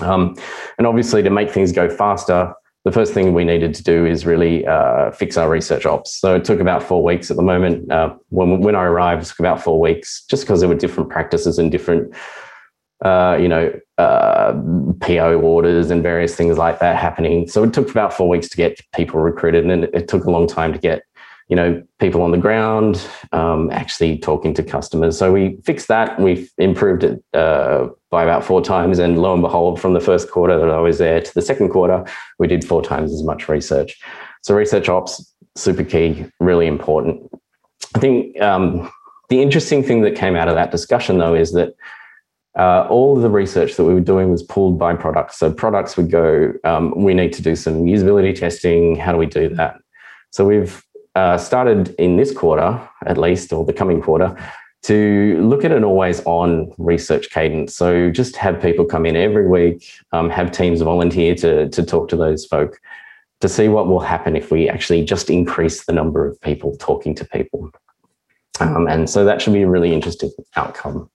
Um, 0.00 0.36
and 0.78 0.86
obviously, 0.86 1.22
to 1.22 1.30
make 1.30 1.50
things 1.50 1.72
go 1.72 1.88
faster, 1.88 2.52
the 2.84 2.92
first 2.92 3.14
thing 3.14 3.32
we 3.32 3.44
needed 3.44 3.72
to 3.74 3.82
do 3.82 4.04
is 4.04 4.26
really 4.26 4.66
uh, 4.66 5.12
fix 5.12 5.36
our 5.36 5.48
research 5.48 5.86
ops. 5.86 6.14
So 6.20 6.34
it 6.34 6.44
took 6.44 6.60
about 6.60 6.82
four 6.82 7.02
weeks 7.02 7.30
at 7.30 7.36
the 7.36 7.42
moment. 7.42 7.90
Uh, 7.90 8.14
when, 8.30 8.60
when 8.60 8.74
I 8.74 8.84
arrived, 8.84 9.22
it 9.22 9.28
took 9.28 9.38
about 9.38 9.62
four 9.62 9.80
weeks 9.80 10.24
just 10.26 10.42
because 10.42 10.60
there 10.60 10.68
were 10.68 10.74
different 10.74 11.08
practices 11.08 11.58
and 11.58 11.70
different 11.70 12.12
uh, 13.02 13.36
you 13.40 13.48
know, 13.48 13.72
uh, 14.02 14.52
PO 15.00 15.40
orders 15.40 15.90
and 15.90 16.02
various 16.02 16.34
things 16.34 16.58
like 16.58 16.80
that 16.80 16.96
happening. 16.96 17.46
So 17.46 17.62
it 17.62 17.72
took 17.72 17.88
about 17.88 18.12
four 18.12 18.28
weeks 18.28 18.48
to 18.48 18.56
get 18.56 18.80
people 18.92 19.20
recruited, 19.20 19.64
and 19.64 19.84
it, 19.84 20.08
took 20.08 20.24
a 20.24 20.30
long 20.30 20.48
time 20.48 20.72
to 20.72 20.78
get, 20.78 21.04
you 21.48 21.54
know, 21.54 21.80
people 22.00 22.22
on 22.22 22.32
the 22.32 22.38
ground 22.38 23.06
um, 23.30 23.70
actually 23.70 24.18
talking 24.18 24.54
to 24.54 24.62
customers. 24.62 25.16
So 25.16 25.32
we 25.32 25.56
fixed 25.64 25.86
that. 25.86 26.18
We 26.18 26.48
improved 26.58 27.04
it 27.04 27.22
uh, 27.32 27.88
by 28.10 28.24
about 28.24 28.44
four 28.44 28.60
times, 28.60 28.98
and 28.98 29.22
lo 29.22 29.32
and 29.32 29.42
behold, 29.42 29.80
from 29.80 29.92
the 29.92 30.00
first 30.00 30.30
quarter 30.32 30.58
that 30.58 30.70
I 30.70 30.80
was 30.80 30.98
there 30.98 31.20
to 31.20 31.34
the 31.34 31.42
second 31.42 31.68
quarter, 31.68 32.04
we 32.40 32.48
did 32.48 32.64
four 32.64 32.82
times 32.82 33.12
as 33.12 33.22
much 33.22 33.48
research. 33.48 34.00
So 34.42 34.54
research 34.56 34.88
ops 34.88 35.32
super 35.54 35.84
key, 35.84 36.26
really 36.40 36.66
important. 36.66 37.30
I 37.94 38.00
think 38.00 38.40
um, 38.40 38.90
the 39.28 39.40
interesting 39.40 39.84
thing 39.84 40.00
that 40.02 40.16
came 40.16 40.34
out 40.34 40.48
of 40.48 40.56
that 40.56 40.72
discussion, 40.72 41.18
though, 41.18 41.34
is 41.34 41.52
that 41.52 41.74
uh, 42.58 42.86
all 42.90 43.16
of 43.16 43.22
the 43.22 43.30
research 43.30 43.76
that 43.76 43.84
we 43.84 43.94
were 43.94 44.00
doing 44.00 44.30
was 44.30 44.42
pulled 44.42 44.78
by 44.78 44.94
products. 44.94 45.38
So 45.38 45.52
products 45.52 45.96
would 45.96 46.10
go, 46.10 46.52
um, 46.64 46.92
we 46.96 47.14
need 47.14 47.32
to 47.34 47.42
do 47.42 47.56
some 47.56 47.84
usability 47.84 48.38
testing. 48.38 48.96
How 48.96 49.12
do 49.12 49.18
we 49.18 49.26
do 49.26 49.48
that? 49.54 49.76
So 50.30 50.44
we've 50.46 50.84
uh, 51.14 51.38
started 51.38 51.94
in 51.98 52.16
this 52.16 52.32
quarter, 52.36 52.80
at 53.06 53.18
least, 53.18 53.52
or 53.52 53.64
the 53.64 53.72
coming 53.72 54.00
quarter, 54.02 54.36
to 54.82 55.40
look 55.40 55.64
at 55.64 55.72
an 55.72 55.84
always 55.84 56.20
on 56.24 56.72
research 56.76 57.30
cadence. 57.30 57.74
So 57.76 58.10
just 58.10 58.36
have 58.36 58.60
people 58.60 58.84
come 58.84 59.06
in 59.06 59.16
every 59.16 59.48
week, 59.48 59.90
um, 60.12 60.28
have 60.28 60.50
teams 60.50 60.80
volunteer 60.80 61.34
to, 61.36 61.68
to 61.68 61.82
talk 61.84 62.08
to 62.08 62.16
those 62.16 62.44
folk 62.46 62.80
to 63.40 63.48
see 63.48 63.68
what 63.68 63.88
will 63.88 64.00
happen 64.00 64.36
if 64.36 64.50
we 64.50 64.68
actually 64.68 65.04
just 65.04 65.28
increase 65.28 65.84
the 65.84 65.92
number 65.92 66.26
of 66.26 66.40
people 66.40 66.76
talking 66.78 67.14
to 67.16 67.24
people. 67.24 67.70
Um, 68.60 68.86
and 68.86 69.10
so 69.10 69.24
that 69.24 69.42
should 69.42 69.52
be 69.52 69.62
a 69.62 69.68
really 69.68 69.92
interesting 69.92 70.30
outcome. 70.54 71.10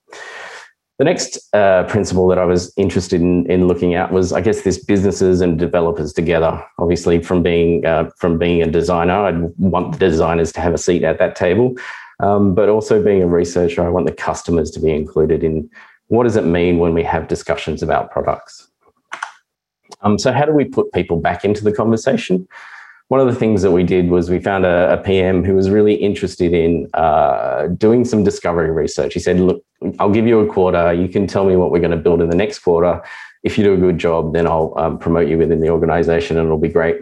The 0.98 1.04
next 1.04 1.38
uh, 1.54 1.84
principle 1.84 2.26
that 2.26 2.38
I 2.38 2.44
was 2.44 2.72
interested 2.76 3.20
in, 3.20 3.48
in 3.48 3.68
looking 3.68 3.94
at 3.94 4.10
was, 4.10 4.32
I 4.32 4.40
guess, 4.40 4.62
this 4.62 4.84
businesses 4.84 5.40
and 5.40 5.56
developers 5.56 6.12
together. 6.12 6.60
Obviously, 6.78 7.22
from 7.22 7.40
being 7.40 7.86
uh, 7.86 8.10
from 8.16 8.36
being 8.36 8.62
a 8.62 8.66
designer, 8.66 9.14
I'd 9.14 9.40
want 9.58 9.92
the 9.92 9.98
designers 9.98 10.50
to 10.52 10.60
have 10.60 10.74
a 10.74 10.78
seat 10.78 11.04
at 11.04 11.20
that 11.20 11.36
table, 11.36 11.76
um, 12.18 12.52
but 12.52 12.68
also 12.68 13.00
being 13.02 13.22
a 13.22 13.28
researcher, 13.28 13.84
I 13.84 13.90
want 13.90 14.06
the 14.06 14.12
customers 14.12 14.72
to 14.72 14.80
be 14.80 14.92
included 14.92 15.44
in 15.44 15.70
what 16.08 16.24
does 16.24 16.34
it 16.34 16.44
mean 16.44 16.78
when 16.78 16.94
we 16.94 17.04
have 17.04 17.28
discussions 17.28 17.80
about 17.80 18.10
products. 18.10 18.68
Um, 20.00 20.18
so, 20.18 20.32
how 20.32 20.46
do 20.46 20.52
we 20.52 20.64
put 20.64 20.92
people 20.92 21.20
back 21.20 21.44
into 21.44 21.62
the 21.62 21.72
conversation? 21.72 22.48
one 23.08 23.20
of 23.20 23.26
the 23.26 23.34
things 23.34 23.62
that 23.62 23.70
we 23.70 23.82
did 23.82 24.10
was 24.10 24.28
we 24.28 24.38
found 24.38 24.66
a, 24.66 24.92
a 24.92 24.96
PM 24.98 25.42
who 25.42 25.54
was 25.54 25.70
really 25.70 25.94
interested 25.94 26.52
in 26.52 26.88
uh, 26.92 27.66
doing 27.68 28.04
some 28.04 28.22
discovery 28.22 28.70
research. 28.70 29.14
He 29.14 29.20
said, 29.20 29.40
Look, 29.40 29.64
I'll 29.98 30.10
give 30.10 30.26
you 30.26 30.40
a 30.40 30.46
quarter. 30.46 30.92
You 30.92 31.08
can 31.08 31.26
tell 31.26 31.44
me 31.44 31.56
what 31.56 31.70
we're 31.70 31.80
going 31.80 31.92
to 31.92 31.96
build 31.96 32.20
in 32.20 32.30
the 32.30 32.36
next 32.36 32.60
quarter. 32.60 33.02
If 33.42 33.56
you 33.56 33.64
do 33.64 33.74
a 33.74 33.76
good 33.76 33.98
job, 33.98 34.32
then 34.32 34.46
I'll 34.46 34.74
um, 34.76 34.98
promote 34.98 35.28
you 35.28 35.38
within 35.38 35.60
the 35.60 35.70
organization 35.70 36.36
and 36.36 36.46
it'll 36.46 36.58
be 36.58 36.68
great. 36.68 37.00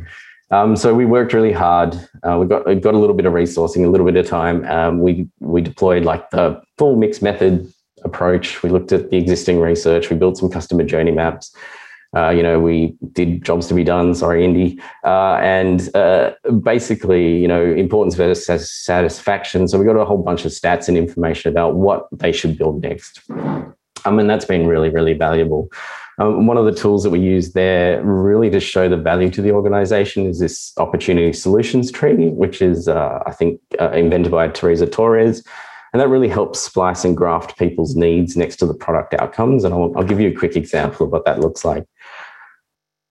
Um, 0.51 0.77
so 0.77 0.95
we 0.95 1.07
worked 1.07 1.33
really 1.33 1.53
hard. 1.53 1.95
Uh, 2.23 2.39
we 2.39 2.47
got 2.47 2.67
we 2.67 2.77
got 2.77 2.95
a 2.95 2.99
little 2.99 3.17
bit 3.17 3.27
of 3.27 3.33
resourcing, 3.33 3.85
a 3.85 3.89
little 3.89 4.07
bit 4.07 4.17
of 4.17 4.27
time. 4.27 4.65
Um, 4.67 5.01
we 5.01 5.29
we 5.41 5.61
deployed 5.61 6.05
like 6.05 6.31
the 6.31 6.63
full 6.79 6.97
mixed 6.97 7.23
method 7.23 7.73
approach. 8.05 8.63
We 8.63 8.71
looked 8.71 8.93
at 8.93 9.11
the 9.11 9.17
existing 9.17 9.61
research. 9.61 10.09
We 10.09 10.17
built 10.17 10.37
some 10.37 10.51
customer 10.51 10.85
journey 10.85 11.11
maps. 11.11 11.55
Uh, 12.17 12.31
you 12.31 12.43
know, 12.43 12.59
we 12.59 12.97
did 13.13 13.45
jobs 13.45 13.67
to 13.67 13.75
be 13.75 13.85
done. 13.85 14.15
Sorry, 14.15 14.43
Indy, 14.43 14.81
uh, 15.05 15.35
and 15.35 15.95
uh, 15.95 16.33
basically, 16.63 17.37
you 17.43 17.49
know, 17.49 17.63
importance 17.63 18.15
versus 18.15 18.71
satisfaction. 18.73 19.69
So 19.69 19.79
we 19.79 19.85
got 19.85 19.97
a 19.97 20.05
whole 20.05 20.23
bunch 20.23 20.47
of 20.47 20.53
stats 20.53 20.89
and 20.89 20.97
information 20.97 21.51
about 21.51 21.77
what 21.77 22.09
they 22.13 22.33
should 22.33 22.57
build 22.57 22.83
next. 22.83 23.21
I 24.07 24.11
mean, 24.11 24.29
that's 24.29 24.47
been 24.47 24.67
really, 24.67 24.89
really 24.89 25.13
valuable. 25.13 25.69
Um, 26.19 26.47
one 26.47 26.57
of 26.57 26.65
the 26.65 26.73
tools 26.73 27.03
that 27.03 27.11
we 27.11 27.21
use 27.21 27.53
there, 27.53 28.03
really 28.03 28.49
to 28.51 28.61
show 28.61 28.89
the 28.89 28.97
value 28.97 29.31
to 29.31 29.43
the 29.43 29.53
organization, 29.53 30.27
is 30.27 30.39
this 30.39 30.73
opportunity 30.79 31.33
solutions 31.35 31.91
tree, 31.91 32.29
which 32.31 32.63
is, 32.63 32.89
uh, 32.89 33.23
I 33.27 33.33
think, 33.33 33.61
uh, 33.79 33.91
invented 33.91 34.33
by 34.33 34.49
Teresa 34.49 34.87
Torres. 34.87 35.45
And 35.93 36.01
that 36.01 36.09
really 36.09 36.29
helps 36.29 36.61
splice 36.61 37.05
and 37.05 37.17
graft 37.17 37.59
people's 37.59 37.97
needs 37.97 38.37
next 38.37 38.57
to 38.57 38.67
the 38.67 38.75
product 38.75 39.15
outcomes. 39.15 39.65
And 39.65 39.75
I'll, 39.75 39.93
I'll 39.97 40.05
give 40.05 40.21
you 40.21 40.31
a 40.31 40.35
quick 40.35 40.57
example 40.57 41.07
of 41.07 41.13
what 41.13 41.25
that 41.27 41.41
looks 41.41 41.65
like. 41.65 41.85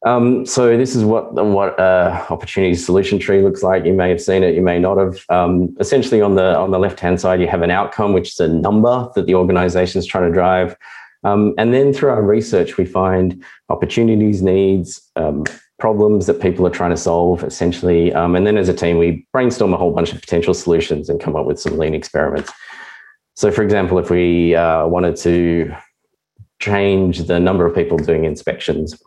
Um, 0.05 0.45
so 0.45 0.77
this 0.77 0.95
is 0.95 1.03
what 1.03 1.33
what 1.33 1.79
uh, 1.79 2.25
opportunity 2.29 2.75
solution 2.75 3.17
tree 3.17 3.41
looks 3.41 3.63
like. 3.63 3.85
You 3.85 3.93
may 3.93 4.09
have 4.09 4.21
seen 4.21 4.43
it, 4.43 4.53
you 4.53 4.61
may 4.61 4.77
not 4.77 4.97
have. 4.97 5.25
Um, 5.29 5.75
essentially, 5.79 6.21
on 6.21 6.35
the 6.35 6.55
on 6.55 6.69
the 6.69 6.77
left 6.77 6.99
hand 6.99 7.19
side, 7.19 7.41
you 7.41 7.47
have 7.47 7.63
an 7.63 7.71
outcome, 7.71 8.13
which 8.13 8.33
is 8.33 8.39
a 8.39 8.47
number 8.47 9.09
that 9.15 9.25
the 9.25 9.33
organization 9.33 9.97
is 9.97 10.05
trying 10.05 10.29
to 10.29 10.33
drive. 10.33 10.77
Um, 11.23 11.55
and 11.57 11.73
then 11.73 11.91
through 11.91 12.09
our 12.09 12.21
research, 12.21 12.77
we 12.77 12.85
find 12.85 13.43
opportunities, 13.69 14.43
needs, 14.43 15.01
um, 15.15 15.43
problems 15.79 16.27
that 16.27 16.39
people 16.39 16.67
are 16.67 16.71
trying 16.71 16.91
to 16.91 16.97
solve, 16.97 17.43
essentially. 17.43 18.13
Um, 18.13 18.35
and 18.35 18.45
then 18.45 18.57
as 18.57 18.69
a 18.69 18.75
team, 18.75 18.99
we 18.99 19.25
brainstorm 19.33 19.73
a 19.73 19.77
whole 19.77 19.91
bunch 19.91 20.13
of 20.13 20.21
potential 20.21 20.53
solutions 20.53 21.09
and 21.09 21.19
come 21.19 21.35
up 21.35 21.47
with 21.47 21.59
some 21.59 21.79
lean 21.79 21.95
experiments. 21.95 22.51
So, 23.35 23.49
for 23.51 23.63
example, 23.63 23.97
if 23.97 24.11
we 24.11 24.53
uh, 24.53 24.85
wanted 24.85 25.15
to 25.17 25.75
change 26.61 27.23
the 27.23 27.39
number 27.39 27.65
of 27.65 27.73
people 27.73 27.97
doing 27.97 28.23
inspections 28.23 29.01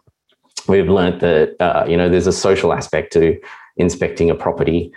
we've 0.69 0.89
learned 0.89 1.21
that 1.21 1.57
uh, 1.61 1.85
you 1.89 1.97
know 1.97 2.09
there's 2.09 2.27
a 2.27 2.33
social 2.33 2.73
aspect 2.73 3.13
to 3.15 3.41
inspecting 3.77 4.31
a 4.31 4.35
property. 4.35 4.93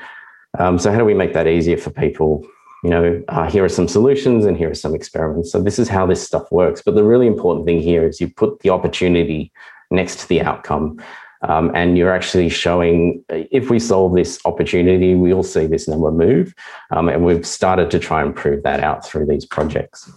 Um, 0.60 0.78
so 0.78 0.92
how 0.92 0.98
do 0.98 1.06
we 1.06 1.14
make 1.14 1.34
that 1.34 1.48
easier 1.48 1.78
for 1.78 1.92
people? 1.92 2.46
You 2.84 2.90
know, 2.90 3.24
uh, 3.28 3.50
here 3.50 3.64
are 3.64 3.70
some 3.70 3.88
solutions 3.88 4.46
and 4.46 4.58
here 4.58 4.72
are 4.72 4.76
some 4.76 4.96
experiments. 4.96 5.52
So 5.52 5.62
this 5.62 5.78
is 5.78 5.88
how 5.88 6.06
this 6.08 6.26
stuff 6.26 6.52
works. 6.52 6.82
But 6.82 6.96
the 6.96 7.04
really 7.04 7.28
important 7.28 7.66
thing 7.66 7.80
here 7.80 8.08
is 8.08 8.20
you 8.20 8.28
put 8.28 8.60
the 8.60 8.72
opportunity 8.72 9.52
next 9.92 10.20
to 10.22 10.28
the 10.28 10.42
outcome. 10.42 11.02
Um, 11.44 11.72
and 11.74 11.98
you're 11.98 12.14
actually 12.14 12.50
showing 12.50 13.24
if 13.30 13.70
we 13.70 13.80
solve 13.80 14.16
this 14.16 14.40
opportunity, 14.46 15.16
we'll 15.16 15.44
see 15.44 15.66
this 15.66 15.88
number 15.88 16.12
move. 16.12 16.54
Um, 16.92 17.10
and 17.10 17.26
we've 17.26 17.46
started 17.46 17.90
to 17.92 18.00
try 18.00 18.22
and 18.22 18.36
prove 18.36 18.64
that 18.64 18.80
out 18.80 19.06
through 19.06 19.26
these 19.26 19.46
projects. 19.46 20.12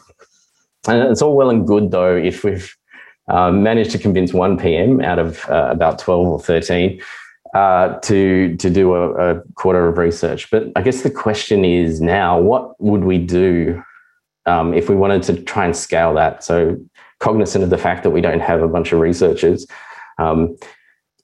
And 0.86 1.02
it's 1.10 1.22
all 1.22 1.34
well 1.34 1.50
and 1.50 1.66
good, 1.66 1.90
though, 1.90 2.14
if 2.16 2.44
we've 2.44 2.74
um, 3.28 3.62
managed 3.62 3.90
to 3.92 3.98
convince 3.98 4.32
one 4.32 4.58
PM 4.58 5.00
out 5.00 5.18
of 5.18 5.48
uh, 5.48 5.68
about 5.70 5.98
12 5.98 6.26
or 6.26 6.40
13 6.40 7.00
uh, 7.54 7.98
to, 8.00 8.56
to 8.56 8.68
do 8.68 8.94
a, 8.94 9.36
a, 9.36 9.40
quarter 9.54 9.86
of 9.88 9.96
research. 9.96 10.50
But 10.50 10.72
I 10.76 10.82
guess 10.82 11.02
the 11.02 11.10
question 11.10 11.64
is 11.64 12.00
now, 12.00 12.38
what 12.38 12.80
would 12.82 13.04
we 13.04 13.18
do 13.18 13.82
um, 14.46 14.74
if 14.74 14.88
we 14.88 14.96
wanted 14.96 15.22
to 15.24 15.40
try 15.42 15.64
and 15.64 15.76
scale 15.76 16.14
that? 16.14 16.42
So, 16.42 16.76
cognizant 17.20 17.62
of 17.64 17.70
the 17.70 17.78
fact 17.78 18.02
that 18.02 18.10
we 18.10 18.20
don't 18.20 18.40
have 18.40 18.60
a 18.60 18.68
bunch 18.68 18.92
of 18.92 18.98
researchers, 18.98 19.66
um, 20.18 20.56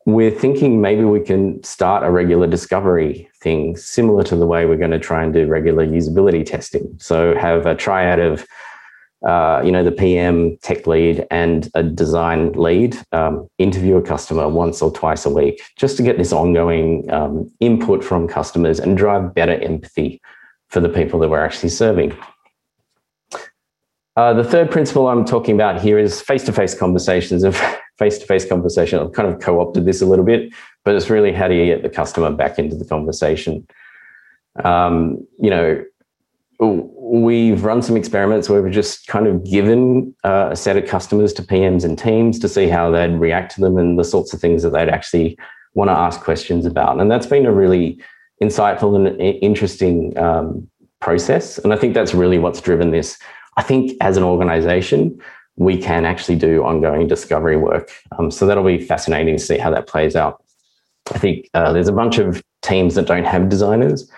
we're 0.06 0.30
thinking 0.30 0.80
maybe 0.80 1.04
we 1.04 1.20
can 1.20 1.62
start 1.64 2.04
a 2.04 2.10
regular 2.10 2.46
discovery 2.46 3.28
thing 3.42 3.76
similar 3.76 4.22
to 4.22 4.36
the 4.36 4.46
way 4.46 4.64
we're 4.66 4.76
going 4.76 4.92
to 4.92 4.98
try 4.98 5.22
and 5.22 5.34
do 5.34 5.46
regular 5.46 5.86
usability 5.86 6.46
testing. 6.46 6.96
So, 7.00 7.34
have 7.36 7.66
a 7.66 7.74
triad 7.74 8.20
of 8.20 8.46
uh, 9.26 9.60
you 9.64 9.70
know, 9.70 9.84
the 9.84 9.92
PM, 9.92 10.56
tech 10.58 10.86
lead, 10.86 11.26
and 11.30 11.70
a 11.74 11.82
design 11.82 12.52
lead 12.52 12.96
um, 13.12 13.48
interview 13.58 13.96
a 13.96 14.02
customer 14.02 14.48
once 14.48 14.80
or 14.80 14.90
twice 14.92 15.26
a 15.26 15.30
week 15.30 15.60
just 15.76 15.96
to 15.98 16.02
get 16.02 16.16
this 16.16 16.32
ongoing 16.32 17.10
um, 17.10 17.50
input 17.60 18.02
from 18.02 18.26
customers 18.26 18.80
and 18.80 18.96
drive 18.96 19.34
better 19.34 19.60
empathy 19.60 20.20
for 20.68 20.80
the 20.80 20.88
people 20.88 21.20
that 21.20 21.28
we're 21.28 21.44
actually 21.44 21.68
serving. 21.68 22.16
Uh, 24.16 24.32
the 24.32 24.44
third 24.44 24.70
principle 24.70 25.08
I'm 25.08 25.24
talking 25.24 25.54
about 25.54 25.80
here 25.80 25.98
is 25.98 26.20
face-to-face 26.20 26.74
conversations 26.74 27.44
of 27.44 27.56
face-to-face 27.98 28.46
conversation. 28.46 28.98
I've 28.98 29.12
kind 29.12 29.28
of 29.28 29.40
co-opted 29.40 29.84
this 29.84 30.00
a 30.00 30.06
little 30.06 30.24
bit, 30.24 30.52
but 30.84 30.94
it's 30.94 31.10
really 31.10 31.32
how 31.32 31.48
do 31.48 31.54
you 31.54 31.66
get 31.66 31.82
the 31.82 31.90
customer 31.90 32.30
back 32.30 32.58
into 32.58 32.76
the 32.76 32.84
conversation? 32.84 33.66
Um, 34.64 35.26
you 35.38 35.50
know, 35.50 35.84
we've 36.60 37.64
run 37.64 37.82
some 37.82 37.96
experiments 37.96 38.48
where 38.48 38.62
we've 38.62 38.72
just 38.72 39.06
kind 39.06 39.26
of 39.26 39.44
given 39.44 40.14
uh, 40.24 40.50
a 40.52 40.56
set 40.56 40.76
of 40.76 40.86
customers 40.86 41.32
to 41.32 41.42
PMs 41.42 41.84
and 41.84 41.98
teams 41.98 42.38
to 42.38 42.48
see 42.48 42.68
how 42.68 42.90
they'd 42.90 43.14
react 43.14 43.54
to 43.54 43.60
them 43.60 43.78
and 43.78 43.98
the 43.98 44.04
sorts 44.04 44.32
of 44.34 44.40
things 44.40 44.62
that 44.62 44.70
they'd 44.70 44.88
actually 44.88 45.38
want 45.74 45.88
to 45.88 45.92
ask 45.92 46.20
questions 46.20 46.66
about. 46.66 47.00
And 47.00 47.10
that's 47.10 47.26
been 47.26 47.46
a 47.46 47.52
really 47.52 47.98
insightful 48.42 48.94
and 48.94 49.20
interesting 49.42 50.16
um, 50.18 50.68
process. 51.00 51.58
And 51.58 51.72
I 51.72 51.76
think 51.76 51.94
that's 51.94 52.14
really 52.14 52.38
what's 52.38 52.60
driven 52.60 52.90
this. 52.90 53.18
I 53.56 53.62
think 53.62 53.92
as 54.00 54.16
an 54.16 54.22
organization, 54.22 55.18
we 55.56 55.76
can 55.76 56.04
actually 56.04 56.36
do 56.36 56.62
ongoing 56.64 57.06
discovery 57.06 57.56
work. 57.56 57.90
Um, 58.18 58.30
so 58.30 58.46
that'll 58.46 58.64
be 58.64 58.80
fascinating 58.80 59.36
to 59.36 59.42
see 59.42 59.58
how 59.58 59.70
that 59.70 59.86
plays 59.86 60.14
out. 60.14 60.42
I 61.12 61.18
think 61.18 61.48
uh, 61.54 61.72
there's 61.72 61.88
a 61.88 61.92
bunch 61.92 62.18
of 62.18 62.42
teams 62.62 62.94
that 62.94 63.06
don't 63.06 63.24
have 63.24 63.48
designers. 63.48 64.10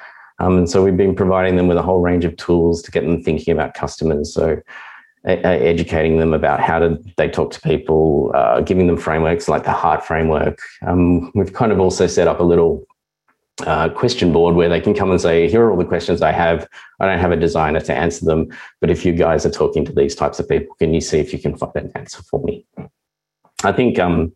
Um, 0.43 0.59
and 0.59 0.69
so 0.69 0.83
we've 0.83 0.97
been 0.97 1.15
providing 1.15 1.57
them 1.57 1.69
with 1.69 1.77
a 1.77 1.83
whole 1.83 2.01
range 2.01 2.25
of 2.25 2.37
tools 2.37 2.83
to 2.83 2.91
get 2.91 3.05
them 3.05 3.23
thinking 3.23 3.53
about 3.53 3.75
customers. 3.75 4.35
So 4.35 4.61
educating 5.25 6.19
them 6.19 6.35
about 6.35 6.61
how 6.61 6.81
to 6.81 6.99
they 7.17 7.29
talk 7.29 7.53
to 7.53 7.61
people, 7.61 8.33
uh, 8.35 8.61
giving 8.61 8.89
them 8.89 8.97
frameworks 8.97 9.49
like 9.49 9.63
the 9.63 9.71
Heart 9.71 10.05
framework. 10.05 10.59
Um, 10.85 11.31
we've 11.37 11.53
kind 11.53 11.71
of 11.71 11.79
also 11.79 12.09
set 12.09 12.27
up 12.27 12.41
a 12.41 12.43
little 12.43 12.85
uh, 13.65 13.89
question 13.91 14.33
board 14.33 14.57
where 14.57 14.69
they 14.69 14.81
can 14.81 14.95
come 14.95 15.13
and 15.13 15.21
say, 15.21 15.49
here 15.49 15.63
are 15.63 15.71
all 15.71 15.77
the 15.77 15.85
questions 15.85 16.23
I 16.23 16.33
have. 16.33 16.67
I 16.99 17.07
don't 17.07 17.21
have 17.21 17.31
a 17.31 17.37
designer 17.37 17.81
to 17.81 17.95
answer 17.95 18.25
them, 18.25 18.49
but 18.81 18.91
if 18.91 19.05
you 19.05 19.13
guys 19.13 19.47
are 19.47 19.51
talking 19.51 19.85
to 19.85 19.93
these 19.93 20.17
types 20.17 20.41
of 20.41 20.49
people, 20.49 20.75
can 20.77 20.93
you 20.93 21.01
see 21.01 21.21
if 21.21 21.33
you 21.33 21.39
can 21.39 21.57
find 21.57 21.77
an 21.77 21.93
answer 21.95 22.23
for 22.23 22.43
me? 22.43 22.67
I 23.63 23.71
think 23.71 24.01
um, 24.01 24.33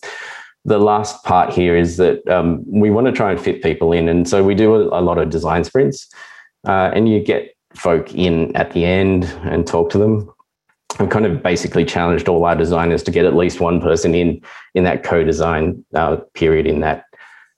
the 0.67 0.79
last 0.79 1.23
part 1.23 1.53
here 1.53 1.77
is 1.77 1.97
that 1.97 2.27
um, 2.29 2.65
we 2.67 2.91
want 2.91 3.07
to 3.07 3.13
try 3.13 3.31
and 3.31 3.41
fit 3.41 3.63
people 3.63 3.93
in. 3.93 4.09
And 4.09 4.29
so 4.29 4.43
we 4.43 4.55
do 4.55 4.75
a, 4.75 4.99
a 4.99 5.01
lot 5.01 5.17
of 5.17 5.31
design 5.31 5.63
sprints, 5.63 6.09
uh, 6.67 6.91
and 6.93 7.09
you 7.09 7.23
get 7.23 7.57
folk 7.77 8.13
in 8.15 8.55
at 8.57 8.73
the 8.73 8.85
end 8.85 9.25
and 9.45 9.65
talk 9.65 9.91
to 9.91 9.99
them. 9.99 10.29
I've 10.99 11.11
kind 11.11 11.25
of 11.25 11.43
basically 11.43 11.85
challenged 11.85 12.29
all 12.29 12.45
our 12.45 12.57
designers 12.57 13.03
to 13.05 13.13
get 13.13 13.27
at 13.27 13.37
least 13.37 13.61
one 13.61 13.81
person 13.81 14.15
in 14.15 14.43
in 14.75 14.83
that 14.85 15.05
co-design 15.05 15.85
uh, 15.95 16.17
period 16.35 16.67
in 16.67 16.81
that 16.81 17.05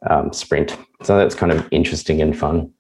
um, 0.09 0.33
sprint. 0.33 0.77
So 1.03 1.17
that's 1.17 1.35
kind 1.35 1.53
of 1.53 1.67
interesting 1.71 2.21
and 2.21 2.39
fun. 2.39 2.71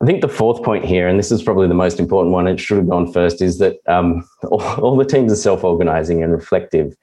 I 0.00 0.06
think 0.06 0.22
the 0.22 0.28
fourth 0.28 0.62
point 0.62 0.84
here, 0.84 1.06
and 1.06 1.18
this 1.18 1.30
is 1.30 1.42
probably 1.42 1.68
the 1.68 1.74
most 1.74 2.00
important 2.00 2.32
one, 2.32 2.46
it 2.46 2.60
should 2.60 2.78
have 2.78 2.88
gone 2.88 3.12
first, 3.12 3.42
is 3.42 3.58
that 3.58 3.76
um, 3.86 4.26
all, 4.44 4.62
all 4.80 4.96
the 4.96 5.04
teams 5.04 5.32
are 5.32 5.36
self-organizing 5.36 6.22
and 6.22 6.32
reflective. 6.32 6.96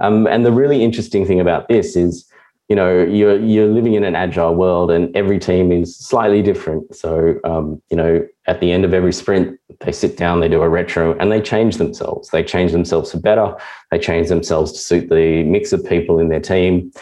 Um, 0.00 0.26
and 0.26 0.44
the 0.44 0.52
really 0.52 0.82
interesting 0.82 1.26
thing 1.26 1.40
about 1.40 1.68
this 1.68 1.96
is, 1.96 2.30
you 2.68 2.76
know, 2.76 3.02
you're 3.02 3.38
you're 3.40 3.66
living 3.66 3.94
in 3.94 4.04
an 4.04 4.14
agile 4.14 4.54
world, 4.54 4.90
and 4.90 5.14
every 5.16 5.38
team 5.38 5.72
is 5.72 5.96
slightly 5.96 6.42
different. 6.42 6.94
So, 6.94 7.40
um, 7.44 7.80
you 7.90 7.96
know, 7.96 8.26
at 8.46 8.60
the 8.60 8.70
end 8.70 8.84
of 8.84 8.92
every 8.92 9.12
sprint, 9.12 9.58
they 9.80 9.92
sit 9.92 10.16
down, 10.16 10.40
they 10.40 10.48
do 10.48 10.62
a 10.62 10.68
retro, 10.68 11.16
and 11.18 11.32
they 11.32 11.40
change 11.40 11.76
themselves. 11.76 12.28
They 12.28 12.44
change 12.44 12.72
themselves 12.72 13.12
for 13.12 13.20
better. 13.20 13.54
They 13.90 13.98
change 13.98 14.28
themselves 14.28 14.72
to 14.72 14.78
suit 14.78 15.08
the 15.08 15.44
mix 15.44 15.72
of 15.72 15.84
people 15.84 16.18
in 16.18 16.28
their 16.28 16.40
team, 16.40 16.92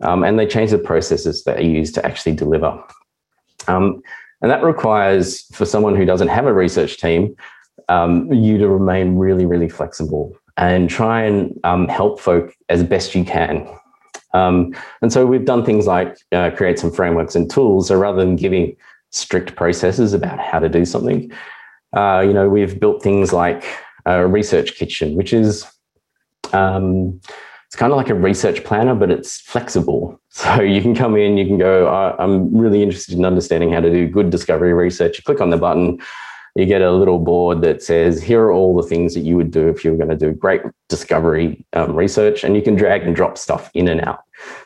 um, 0.00 0.24
and 0.24 0.38
they 0.38 0.46
change 0.46 0.70
the 0.70 0.78
processes 0.78 1.44
that 1.44 1.58
are 1.58 1.62
used 1.80 1.94
to 1.96 2.06
actually 2.06 2.36
deliver. 2.36 2.82
Um, 3.68 4.02
And 4.42 4.50
that 4.50 4.62
requires, 4.62 5.46
for 5.56 5.64
someone 5.64 5.96
who 5.96 6.04
doesn't 6.04 6.28
have 6.28 6.46
a 6.46 6.52
research 6.52 6.98
team, 6.98 7.34
um, 7.88 8.30
you 8.30 8.58
to 8.58 8.68
remain 8.68 9.16
really, 9.16 9.46
really 9.46 9.68
flexible 9.68 10.36
and 10.56 10.88
try 10.88 11.22
and 11.22 11.58
um, 11.64 11.88
help 11.88 12.20
folk 12.20 12.54
as 12.68 12.82
best 12.82 13.14
you 13.14 13.24
can. 13.24 13.68
Um, 14.34 14.74
and 15.02 15.12
so 15.12 15.26
we've 15.26 15.44
done 15.44 15.64
things 15.64 15.86
like 15.86 16.16
uh, 16.32 16.50
create 16.50 16.78
some 16.78 16.90
frameworks 16.90 17.34
and 17.34 17.50
tools. 17.50 17.88
So 17.88 17.96
rather 17.96 18.18
than 18.18 18.36
giving 18.36 18.76
strict 19.10 19.56
processes 19.56 20.12
about 20.12 20.38
how 20.38 20.58
to 20.58 20.68
do 20.68 20.84
something, 20.84 21.30
uh, 21.96 22.20
you 22.26 22.32
know, 22.32 22.48
we've 22.48 22.78
built 22.78 23.02
things 23.02 23.32
like 23.32 23.64
a 24.04 24.26
research 24.26 24.74
kitchen, 24.74 25.16
which 25.16 25.32
is 25.32 25.66
um, 26.52 27.20
it's 27.66 27.76
kind 27.76 27.92
of 27.92 27.96
like 27.96 28.10
a 28.10 28.14
research 28.14 28.64
planner, 28.64 28.94
but 28.94 29.10
it's 29.10 29.40
flexible. 29.40 30.20
So 30.36 30.60
you 30.60 30.82
can 30.82 30.94
come 30.94 31.16
in, 31.16 31.38
you 31.38 31.46
can 31.46 31.56
go, 31.56 31.88
I'm 31.88 32.54
really 32.54 32.82
interested 32.82 33.16
in 33.16 33.24
understanding 33.24 33.72
how 33.72 33.80
to 33.80 33.90
do 33.90 34.06
good 34.06 34.28
discovery 34.28 34.74
research. 34.74 35.16
You 35.16 35.24
click 35.24 35.40
on 35.40 35.48
the 35.48 35.56
button, 35.56 35.98
you 36.56 36.64
get 36.64 36.80
a 36.80 36.90
little 36.90 37.18
board 37.18 37.60
that 37.60 37.82
says, 37.82 38.22
here 38.22 38.40
are 38.44 38.52
all 38.52 38.74
the 38.74 38.88
things 38.88 39.12
that 39.12 39.20
you 39.20 39.36
would 39.36 39.50
do 39.50 39.68
if 39.68 39.84
you 39.84 39.90
were 39.90 39.96
going 39.98 40.08
to 40.08 40.16
do 40.16 40.32
great 40.32 40.62
discovery 40.88 41.64
um, 41.74 41.94
research. 41.94 42.44
And 42.44 42.56
you 42.56 42.62
can 42.62 42.74
drag 42.74 43.02
and 43.02 43.14
drop 43.14 43.36
stuff 43.36 43.70
in 43.74 43.88
and 43.88 44.00
out. 44.00 44.20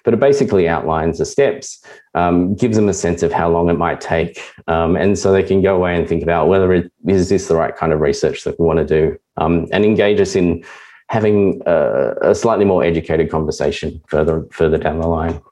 But 0.05 0.15
it 0.15 0.21
basically 0.21 0.69
outlines 0.69 1.19
the 1.19 1.27
steps, 1.27 1.85
um, 2.15 2.55
gives 2.55 2.77
them 2.77 2.89
a 2.89 2.95
sense 2.95 3.25
of 3.25 3.33
how 3.33 3.51
long 3.51 3.69
it 3.69 3.79
might 3.79 4.01
take. 4.01 4.41
Um, 4.69 4.95
and 4.95 5.19
so 5.19 5.33
they 5.33 5.43
can 5.43 5.63
go 5.63 5.75
away 5.75 5.97
and 5.97 6.09
think 6.09 6.23
about 6.23 6.47
whether 6.47 6.73
it 6.73 6.93
is 7.09 7.29
this 7.29 7.49
the 7.49 7.57
right 7.57 7.77
kind 7.77 7.93
of 7.93 8.01
research 8.01 8.45
that 8.45 8.59
we 8.61 8.67
want 8.67 8.79
to 8.79 8.85
do 8.85 9.19
um, 9.37 9.67
and 9.73 9.85
engage 9.85 10.21
us 10.21 10.37
in 10.37 10.65
having 11.09 11.61
a, 11.67 12.15
a 12.23 12.35
slightly 12.37 12.65
more 12.65 12.85
educated 12.85 13.31
conversation 13.33 14.01
further, 14.07 14.47
further 14.53 14.79
down 14.79 15.01
the 15.01 15.09
line. 15.09 15.43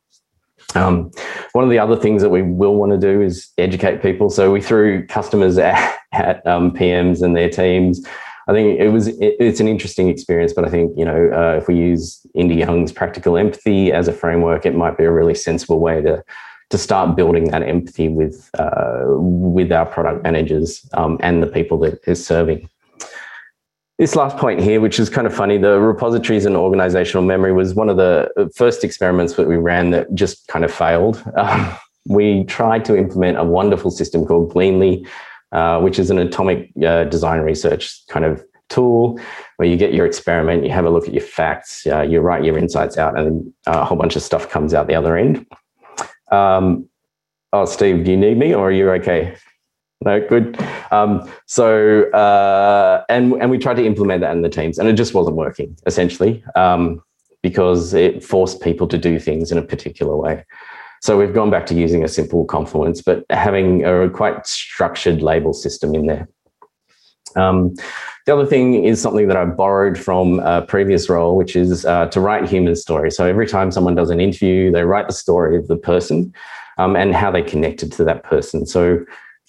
Um, 0.75 1.11
one 1.53 1.65
of 1.65 1.71
the 1.71 1.79
other 1.79 1.97
things 1.97 2.23
that 2.23 2.29
we 2.29 2.43
will 2.43 2.77
want 2.77 2.93
to 2.93 2.99
do 2.99 3.23
is 3.23 3.49
educate 3.59 4.03
people. 4.03 4.31
So 4.31 4.53
we 4.53 4.61
threw 4.61 5.07
customers 5.07 5.59
at, 5.59 5.99
at 6.13 6.47
um, 6.47 6.73
PMs 6.73 7.23
and 7.23 7.37
their 7.37 7.51
teams. 7.51 8.07
I 8.49 8.53
think 8.53 8.81
it 8.81 8.89
was 8.89 9.09
it, 9.09 9.37
it's 9.39 9.61
an 9.61 9.69
interesting 9.69 10.09
experience, 10.09 10.55
but 10.55 10.65
I 10.65 10.71
think 10.71 10.93
you 10.97 11.05
know 11.05 11.31
uh, 11.33 11.59
if 11.59 11.69
we 11.69 11.77
use 11.77 12.27
Indy 12.35 12.55
Young's 12.55 12.93
practical 12.93 13.37
empathy 13.37 13.93
as 13.93 14.09
a 14.09 14.13
framework, 14.13 14.65
it 14.65 14.75
might 14.75 14.97
be 14.97 15.05
a 15.05 15.13
really 15.13 15.35
sensible 15.35 15.81
way 15.81 16.01
to 16.01 16.25
to 16.71 16.79
start 16.79 17.17
building 17.17 17.51
that 17.51 17.63
empathy 17.63 18.09
with 18.09 18.51
uh, 18.59 19.05
with 19.07 19.71
our 19.71 19.85
product 19.85 20.23
managers 20.23 20.87
um, 20.95 21.19
and 21.21 21.43
the 21.43 21.47
people 21.47 21.79
that 21.81 22.01
is 22.07 22.25
serving 22.25 22.69
this 23.99 24.15
last 24.15 24.37
point 24.37 24.61
here, 24.61 24.81
which 24.81 25.01
is 25.01 25.11
kind 25.11 25.27
of 25.27 25.35
funny, 25.35 25.59
the 25.59 25.81
repositories 25.81 26.45
and 26.45 26.57
organizational 26.57 27.25
memory 27.25 27.53
was 27.53 27.75
one 27.75 27.89
of 27.89 27.97
the 27.97 28.51
first 28.55 28.85
experiments 28.85 29.35
that 29.35 29.49
we 29.49 29.57
ran 29.57 29.91
that 29.91 30.15
just 30.15 30.47
kind 30.49 30.65
of 30.65 30.73
failed. 30.73 31.23
Um, 31.37 31.77
we 32.07 32.45
tried 32.45 32.87
to 32.87 32.97
implement 32.97 33.37
a 33.37 33.45
wonderful 33.45 33.91
system 33.91 34.25
called 34.25 34.51
Gleanly, 34.51 35.07
uh, 35.53 35.79
which 35.81 35.99
is 35.99 36.11
an 36.11 36.19
atomic 36.19 36.71
uh, 36.83 37.05
design 37.05 37.41
research 37.41 38.01
kind 38.09 38.25
of 38.25 38.43
tool 38.71 39.21
where 39.57 39.69
you 39.69 39.77
get 39.77 39.93
your 39.93 40.07
experiment, 40.07 40.65
you 40.65 40.71
have 40.71 40.87
a 40.87 40.91
look 40.91 41.07
at 41.07 41.13
your 41.13 41.23
facts, 41.23 41.87
uh, 41.87 42.01
you 42.01 42.21
write 42.21 42.45
your 42.45 42.57
insights 42.57 42.97
out, 42.97 43.19
and 43.19 43.53
a 43.67 43.85
whole 43.85 43.99
bunch 43.99 44.17
of 44.17 44.23
stuff 44.23 44.49
comes 44.49 44.73
out 44.73 44.87
the 44.87 44.95
other 44.95 45.19
end. 45.19 45.47
Um, 46.31 46.89
oh, 47.53 47.67
Steve, 47.67 48.05
do 48.05 48.11
you 48.11 48.17
need 48.17 48.39
me 48.39 48.55
or 48.55 48.69
are 48.69 48.73
you 48.73 48.91
okay? 48.93 49.37
No, 50.05 50.27
good. 50.27 50.59
Um, 50.93 51.29
so, 51.47 52.09
uh, 52.11 53.05
and 53.09 53.33
and 53.35 53.51
we 53.51 53.59
tried 53.59 53.75
to 53.75 53.85
implement 53.85 54.21
that 54.21 54.33
in 54.33 54.43
the 54.43 54.49
teams, 54.49 54.79
and 54.79 54.89
it 54.89 54.93
just 54.93 55.13
wasn't 55.13 55.37
working 55.37 55.77
essentially 55.87 56.45
um, 56.55 57.03
because 57.43 57.95
it 57.95 58.23
forced 58.23 58.63
people 58.63 58.87
to 58.89 58.99
do 58.99 59.19
things 59.19 59.51
in 59.51 59.59
a 59.59 59.63
particular 59.63 60.17
way. 60.17 60.45
So 61.01 61.19
we've 61.19 61.35
gone 61.35 61.51
back 61.51 61.67
to 61.67 61.75
using 61.75 62.05
a 62.05 62.09
simple 62.09 62.45
confluence, 62.45 63.03
but 63.03 63.25
having 63.31 63.85
a 63.85 64.09
quite 64.11 64.47
structured 64.47 65.21
label 65.21 65.53
system 65.53 65.95
in 65.95 66.07
there. 66.07 66.29
Um, 67.37 67.75
the 68.27 68.35
other 68.35 68.47
thing 68.47 68.85
is 68.85 69.01
something 69.01 69.29
that 69.29 69.37
I 69.37 69.45
borrowed 69.45 69.99
from 69.99 70.41
a 70.41 70.63
previous 70.63 71.09
role, 71.09 71.37
which 71.37 71.57
is 71.57 71.85
uh, 71.85 72.07
to 72.07 72.21
write 72.21 72.49
human 72.49 72.75
stories. 72.77 73.17
So 73.17 73.27
every 73.27 73.47
time 73.47 73.71
someone 73.71 73.95
does 73.95 74.11
an 74.11 74.21
interview, 74.21 74.71
they 74.71 74.83
write 74.85 75.07
the 75.07 75.13
story 75.13 75.57
of 75.57 75.69
the 75.69 75.77
person 75.77 76.33
um, 76.79 76.97
and 76.97 77.15
how 77.15 77.31
they 77.31 77.43
connected 77.43 77.93
to 77.93 78.05
that 78.05 78.25
person. 78.25 78.67
So 78.67 79.05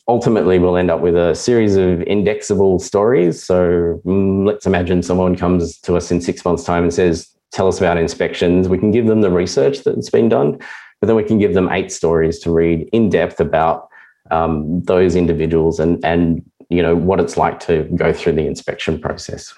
ultimately 0.10 0.58
we'll 0.58 0.75
end 0.75 0.89
up 0.89 1.01
with 1.01 1.16
a 1.16 1.36
series 1.36 1.76
of 1.76 2.02
indexable 2.02 2.80
stories. 2.80 3.43
So 3.43 4.02
mm, 4.04 4.43
let's 4.45 4.65
imagine 4.65 5.04
someone 5.04 5.36
comes 5.36 5.78
to 5.82 5.95
us 5.95 6.10
in 6.10 6.19
six 6.19 6.43
months' 6.43 6.63
time 6.63 6.84
and 6.84 6.93
says, 6.93 7.30
Tell 7.52 7.67
us 7.67 7.80
about 7.80 7.98
inspections. 7.98 8.69
We 8.69 8.78
can 8.78 8.91
give 8.91 9.08
them 9.08 9.22
the 9.22 9.32
research 9.32 9.84
that's 9.84 10.10
been 10.10 10.30
done, 10.30 10.60
but 11.00 11.08
then 11.08 11.15
we 11.15 11.24
can 11.24 11.39
give 11.39 11.56
them 11.56 11.67
eight 11.72 11.91
stories 11.91 12.38
to 12.39 12.52
read 12.52 12.88
in 12.91 13.10
depth 13.10 13.39
about 13.39 13.89
um, 14.30 14.84
those 14.84 15.15
individuals 15.15 15.80
and, 15.80 16.04
and 16.06 16.43
you 16.69 16.84
know 16.84 16.95
what 16.95 17.19
it's 17.19 17.38
like 17.38 17.60
to 17.62 17.86
go 17.95 18.13
through 18.13 18.34
the 18.34 18.45
inspection 18.45 19.00
process. 19.00 19.54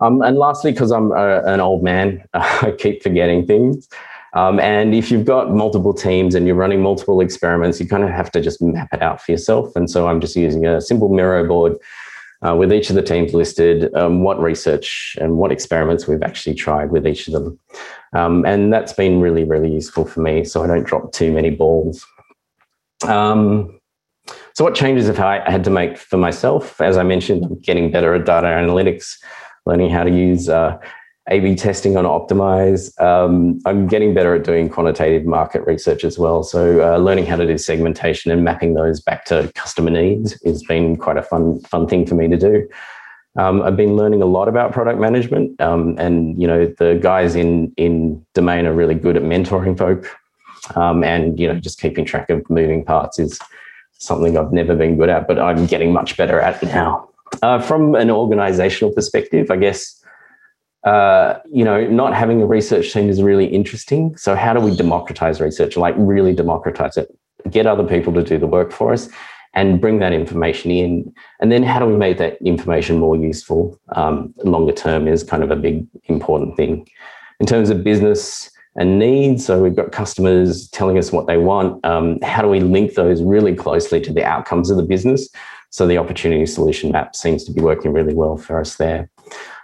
Um, 0.00 0.20
and 0.22 0.36
lastly, 0.36 0.72
because 0.72 0.90
I'm 0.90 1.12
a, 1.12 1.42
an 1.44 1.60
old 1.60 1.84
man, 1.84 2.24
I 2.34 2.74
keep 2.76 3.04
forgetting 3.04 3.46
things. 3.46 3.88
Um, 4.34 4.58
and 4.60 4.94
if 4.94 5.10
you've 5.10 5.26
got 5.26 5.50
multiple 5.50 5.92
teams 5.92 6.34
and 6.34 6.46
you're 6.46 6.56
running 6.56 6.80
multiple 6.80 7.20
experiments, 7.20 7.78
you 7.78 7.86
kind 7.86 8.02
of 8.02 8.10
have 8.10 8.30
to 8.32 8.40
just 8.40 8.62
map 8.62 8.88
it 8.92 9.02
out 9.02 9.20
for 9.20 9.32
yourself. 9.32 9.76
And 9.76 9.90
so 9.90 10.08
I'm 10.08 10.20
just 10.20 10.36
using 10.36 10.66
a 10.66 10.80
simple 10.80 11.10
Miro 11.10 11.46
board 11.46 11.76
uh, 12.46 12.56
with 12.56 12.72
each 12.72 12.90
of 12.90 12.96
the 12.96 13.02
teams 13.02 13.34
listed, 13.34 13.94
um, 13.94 14.22
what 14.22 14.40
research 14.40 15.16
and 15.20 15.36
what 15.36 15.52
experiments 15.52 16.08
we've 16.08 16.22
actually 16.22 16.54
tried 16.54 16.90
with 16.90 17.06
each 17.06 17.28
of 17.28 17.34
them. 17.34 17.58
Um, 18.14 18.44
and 18.44 18.72
that's 18.72 18.92
been 18.92 19.20
really, 19.20 19.44
really 19.44 19.72
useful 19.72 20.04
for 20.04 20.20
me 20.20 20.44
so 20.44 20.62
I 20.62 20.66
don't 20.66 20.84
drop 20.84 21.12
too 21.12 21.30
many 21.30 21.50
balls. 21.50 22.04
Um, 23.06 23.78
so, 24.54 24.64
what 24.64 24.74
changes 24.74 25.06
have 25.06 25.18
I 25.18 25.48
had 25.50 25.64
to 25.64 25.70
make 25.70 25.96
for 25.96 26.16
myself? 26.16 26.80
As 26.80 26.96
I 26.96 27.02
mentioned, 27.02 27.44
I'm 27.44 27.58
getting 27.60 27.90
better 27.90 28.14
at 28.14 28.26
data 28.26 28.46
analytics, 28.46 29.16
learning 29.66 29.90
how 29.90 30.04
to 30.04 30.10
use 30.10 30.48
uh, 30.48 30.78
a-B 31.30 31.54
testing 31.54 31.96
on 31.96 32.04
Optimize. 32.04 33.00
Um, 33.00 33.60
I'm 33.64 33.86
getting 33.86 34.12
better 34.12 34.34
at 34.34 34.44
doing 34.44 34.68
quantitative 34.68 35.24
market 35.24 35.64
research 35.66 36.04
as 36.04 36.18
well. 36.18 36.42
So 36.42 36.80
uh, 36.82 36.98
learning 36.98 37.26
how 37.26 37.36
to 37.36 37.46
do 37.46 37.56
segmentation 37.58 38.32
and 38.32 38.42
mapping 38.42 38.74
those 38.74 39.00
back 39.00 39.24
to 39.26 39.50
customer 39.54 39.90
needs 39.90 40.40
has 40.44 40.62
been 40.64 40.96
quite 40.96 41.16
a 41.16 41.22
fun 41.22 41.60
fun 41.60 41.86
thing 41.86 42.06
for 42.06 42.16
me 42.16 42.28
to 42.28 42.36
do. 42.36 42.68
Um, 43.36 43.62
I've 43.62 43.76
been 43.76 43.96
learning 43.96 44.20
a 44.20 44.26
lot 44.26 44.48
about 44.48 44.72
product 44.72 45.00
management, 45.00 45.58
um, 45.60 45.96
and 45.98 46.40
you 46.40 46.46
know 46.46 46.66
the 46.78 46.98
guys 47.00 47.34
in 47.34 47.72
in 47.76 48.24
domain 48.34 48.66
are 48.66 48.74
really 48.74 48.94
good 48.94 49.16
at 49.16 49.22
mentoring 49.22 49.78
folk, 49.78 50.06
um, 50.76 51.02
and 51.04 51.38
you 51.38 51.46
know 51.46 51.58
just 51.58 51.80
keeping 51.80 52.04
track 52.04 52.28
of 52.30 52.48
moving 52.50 52.84
parts 52.84 53.18
is 53.18 53.38
something 53.92 54.36
I've 54.36 54.52
never 54.52 54.74
been 54.74 54.98
good 54.98 55.08
at, 55.08 55.28
but 55.28 55.38
I'm 55.38 55.66
getting 55.66 55.92
much 55.92 56.16
better 56.16 56.40
at 56.40 56.62
now. 56.64 57.08
Uh, 57.42 57.60
from 57.60 57.94
an 57.94 58.10
organizational 58.10 58.92
perspective, 58.92 59.50
I 59.50 59.56
guess 59.56 60.01
uh, 60.84 61.38
you 61.50 61.64
know, 61.64 61.86
not 61.86 62.14
having 62.14 62.42
a 62.42 62.46
research 62.46 62.92
team 62.92 63.08
is 63.08 63.22
really 63.22 63.46
interesting. 63.46 64.16
So, 64.16 64.34
how 64.34 64.52
do 64.52 64.60
we 64.60 64.76
democratize 64.76 65.40
research? 65.40 65.76
Like, 65.76 65.94
really 65.96 66.34
democratize 66.34 66.96
it, 66.96 67.08
get 67.50 67.66
other 67.66 67.84
people 67.84 68.12
to 68.14 68.22
do 68.22 68.38
the 68.38 68.48
work 68.48 68.72
for 68.72 68.92
us, 68.92 69.08
and 69.54 69.80
bring 69.80 70.00
that 70.00 70.12
information 70.12 70.70
in. 70.72 71.14
And 71.40 71.52
then, 71.52 71.62
how 71.62 71.78
do 71.78 71.86
we 71.86 71.96
make 71.96 72.18
that 72.18 72.40
information 72.42 72.98
more 72.98 73.16
useful 73.16 73.78
um, 73.94 74.34
longer 74.44 74.72
term 74.72 75.06
is 75.06 75.22
kind 75.22 75.44
of 75.44 75.50
a 75.50 75.56
big 75.56 75.86
important 76.04 76.56
thing. 76.56 76.88
In 77.38 77.46
terms 77.46 77.70
of 77.70 77.84
business 77.84 78.50
and 78.76 78.98
needs, 78.98 79.44
so 79.44 79.62
we've 79.62 79.76
got 79.76 79.92
customers 79.92 80.68
telling 80.70 80.98
us 80.98 81.12
what 81.12 81.26
they 81.26 81.36
want. 81.36 81.84
Um, 81.84 82.18
how 82.22 82.42
do 82.42 82.48
we 82.48 82.60
link 82.60 82.94
those 82.94 83.22
really 83.22 83.54
closely 83.54 84.00
to 84.00 84.12
the 84.12 84.24
outcomes 84.24 84.70
of 84.70 84.76
the 84.76 84.82
business? 84.82 85.28
So, 85.70 85.86
the 85.86 85.98
opportunity 85.98 86.44
solution 86.46 86.90
map 86.90 87.14
seems 87.14 87.44
to 87.44 87.52
be 87.52 87.60
working 87.60 87.92
really 87.92 88.14
well 88.14 88.36
for 88.36 88.58
us 88.58 88.76
there. 88.76 89.08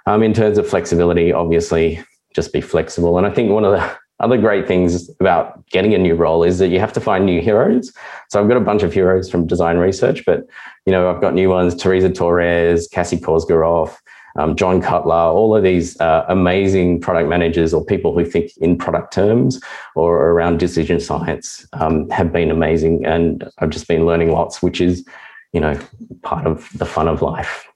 Um, 0.09 0.23
in 0.23 0.33
terms 0.33 0.57
of 0.57 0.67
flexibility, 0.67 1.35
obviously, 1.35 2.03
just 2.35 2.51
be 2.51 2.63
flexible. 2.63 3.19
And 3.19 3.27
I 3.27 3.31
think 3.31 3.51
one 3.51 3.67
of 3.67 3.73
the 3.73 3.99
other 4.21 4.39
great 4.39 4.67
things 4.67 5.11
about 5.21 5.67
getting 5.69 5.93
a 5.93 5.99
new 5.99 6.15
role 6.15 6.45
is 6.45 6.59
that 6.61 6.69
you 6.69 6.81
have 6.81 6.95
to 6.95 7.01
find 7.01 7.27
new 7.27 7.43
heroes. 7.43 7.93
So 8.31 8.41
I've 8.41 8.49
got 8.49 8.57
a 8.57 8.61
bunch 8.61 8.83
of 8.83 8.95
heroes 8.95 9.31
from 9.31 9.47
design 9.47 9.77
research, 9.77 10.25
but 10.25 10.47
you 10.87 10.93
know 10.93 11.11
I've 11.11 11.21
got 11.21 11.35
new 11.35 11.51
ones: 11.51 11.75
Teresa 11.77 12.09
Torres, 12.09 12.89
Cassie 12.91 13.19
Kozyrkov, 13.19 13.99
um, 14.39 14.57
John 14.57 14.81
Cutler, 14.81 15.15
all 15.15 15.55
of 15.55 15.63
these 15.63 16.01
uh, 16.01 16.25
amazing 16.31 17.03
product 17.03 17.29
managers 17.29 17.75
or 17.75 17.85
people 17.85 18.19
who 18.19 18.25
think 18.25 18.51
in 18.63 18.79
product 18.79 19.13
terms 19.13 19.61
or 19.95 20.31
around 20.31 20.59
decision 20.59 21.01
science 21.01 21.67
um, 21.75 22.09
have 22.09 22.33
been 22.33 22.51
amazing, 22.51 23.05
and 23.05 23.47
I've 23.59 23.71
just 23.71 23.87
been 23.87 24.07
learning 24.07 24.33
lots, 24.33 24.63
which 24.63 24.81
is 24.81 25.07
you 25.53 25.61
know 25.61 25.79
part 26.23 26.47
of 26.47 26.67
the 26.79 26.87
fun 26.87 27.09
of 27.09 27.21
life. 27.21 27.69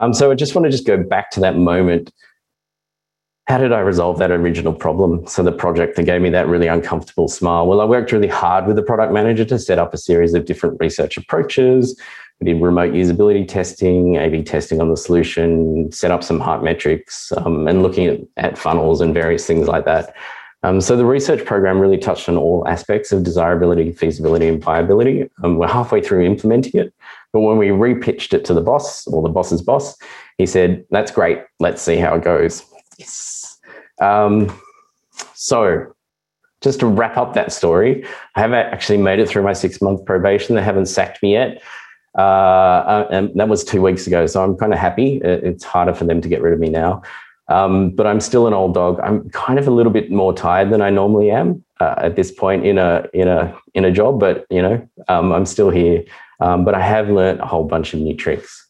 Um, 0.00 0.12
so 0.12 0.30
I 0.30 0.34
just 0.34 0.54
want 0.54 0.64
to 0.64 0.70
just 0.70 0.86
go 0.86 0.96
back 0.96 1.30
to 1.32 1.40
that 1.40 1.56
moment. 1.56 2.10
How 3.46 3.58
did 3.58 3.72
I 3.72 3.80
resolve 3.80 4.18
that 4.18 4.30
original 4.30 4.72
problem? 4.72 5.26
So 5.26 5.42
the 5.42 5.52
project 5.52 5.96
that 5.96 6.04
gave 6.04 6.20
me 6.22 6.30
that 6.30 6.46
really 6.46 6.68
uncomfortable 6.68 7.28
smile. 7.28 7.66
Well, 7.66 7.80
I 7.80 7.84
worked 7.84 8.12
really 8.12 8.28
hard 8.28 8.66
with 8.66 8.76
the 8.76 8.82
product 8.82 9.12
manager 9.12 9.44
to 9.46 9.58
set 9.58 9.78
up 9.78 9.92
a 9.92 9.98
series 9.98 10.34
of 10.34 10.44
different 10.44 10.76
research 10.80 11.16
approaches. 11.16 12.00
We 12.40 12.52
did 12.52 12.62
remote 12.62 12.94
usability 12.94 13.46
testing, 13.46 14.16
A/B 14.16 14.44
testing 14.44 14.80
on 14.80 14.88
the 14.88 14.96
solution, 14.96 15.90
set 15.92 16.10
up 16.10 16.24
some 16.24 16.40
heart 16.40 16.62
metrics, 16.62 17.32
um, 17.32 17.68
and 17.68 17.82
looking 17.82 18.06
at, 18.06 18.20
at 18.36 18.58
funnels 18.58 19.00
and 19.00 19.12
various 19.12 19.46
things 19.46 19.68
like 19.68 19.84
that. 19.84 20.14
Um, 20.62 20.80
so 20.80 20.96
the 20.96 21.06
research 21.06 21.44
program 21.44 21.80
really 21.80 21.98
touched 21.98 22.28
on 22.28 22.36
all 22.36 22.66
aspects 22.68 23.12
of 23.12 23.22
desirability, 23.22 23.92
feasibility, 23.92 24.46
and 24.46 24.62
viability. 24.62 25.28
Um, 25.42 25.56
we're 25.56 25.68
halfway 25.68 26.02
through 26.02 26.24
implementing 26.24 26.80
it, 26.80 26.94
but 27.32 27.40
when 27.40 27.58
we 27.58 27.68
repitched 27.68 28.32
it 28.34 28.44
to 28.46 28.54
the 28.54 28.60
boss 28.60 29.06
or 29.06 29.22
the 29.22 29.28
boss's 29.28 29.62
boss, 29.62 29.96
he 30.38 30.46
said, 30.46 30.84
"That's 30.90 31.10
great. 31.10 31.42
Let's 31.58 31.82
see 31.82 31.96
how 31.96 32.14
it 32.14 32.22
goes." 32.22 32.64
Yes. 32.98 33.58
Um, 34.00 34.52
so 35.34 35.94
just 36.60 36.80
to 36.80 36.86
wrap 36.86 37.16
up 37.16 37.34
that 37.34 37.52
story, 37.52 38.04
I 38.34 38.40
haven't 38.40 38.58
actually 38.58 38.98
made 38.98 39.18
it 39.18 39.28
through 39.28 39.42
my 39.42 39.52
six 39.52 39.80
month 39.80 40.04
probation. 40.04 40.56
They 40.56 40.62
haven't 40.62 40.86
sacked 40.86 41.22
me 41.22 41.32
yet. 41.32 41.62
Uh, 42.18 42.20
uh 42.20 43.08
and 43.10 43.30
that 43.36 43.48
was 43.48 43.64
two 43.64 43.80
weeks 43.80 44.06
ago. 44.06 44.26
So 44.26 44.42
I'm 44.42 44.56
kind 44.56 44.72
of 44.72 44.78
happy. 44.78 45.20
It's 45.22 45.64
harder 45.64 45.94
for 45.94 46.04
them 46.04 46.20
to 46.20 46.28
get 46.28 46.42
rid 46.42 46.52
of 46.52 46.60
me 46.60 46.68
now. 46.68 47.02
Um, 47.48 47.90
but 47.90 48.06
I'm 48.06 48.20
still 48.20 48.46
an 48.46 48.54
old 48.54 48.74
dog. 48.74 49.00
I'm 49.00 49.28
kind 49.30 49.58
of 49.58 49.66
a 49.66 49.72
little 49.72 49.92
bit 49.92 50.10
more 50.10 50.32
tired 50.32 50.70
than 50.70 50.80
I 50.80 50.90
normally 50.90 51.30
am 51.30 51.64
uh, 51.80 51.94
at 51.98 52.14
this 52.14 52.30
point 52.30 52.64
in 52.64 52.78
a 52.78 53.06
in 53.12 53.26
a 53.26 53.56
in 53.74 53.84
a 53.84 53.90
job. 53.90 54.20
But 54.20 54.46
you 54.50 54.62
know, 54.62 54.88
um, 55.08 55.32
I'm 55.32 55.46
still 55.46 55.70
here. 55.70 56.04
Um, 56.40 56.64
but 56.64 56.74
I 56.74 56.80
have 56.80 57.08
learned 57.08 57.40
a 57.40 57.46
whole 57.46 57.64
bunch 57.64 57.94
of 57.94 58.00
new 58.00 58.14
tricks. 58.14 58.68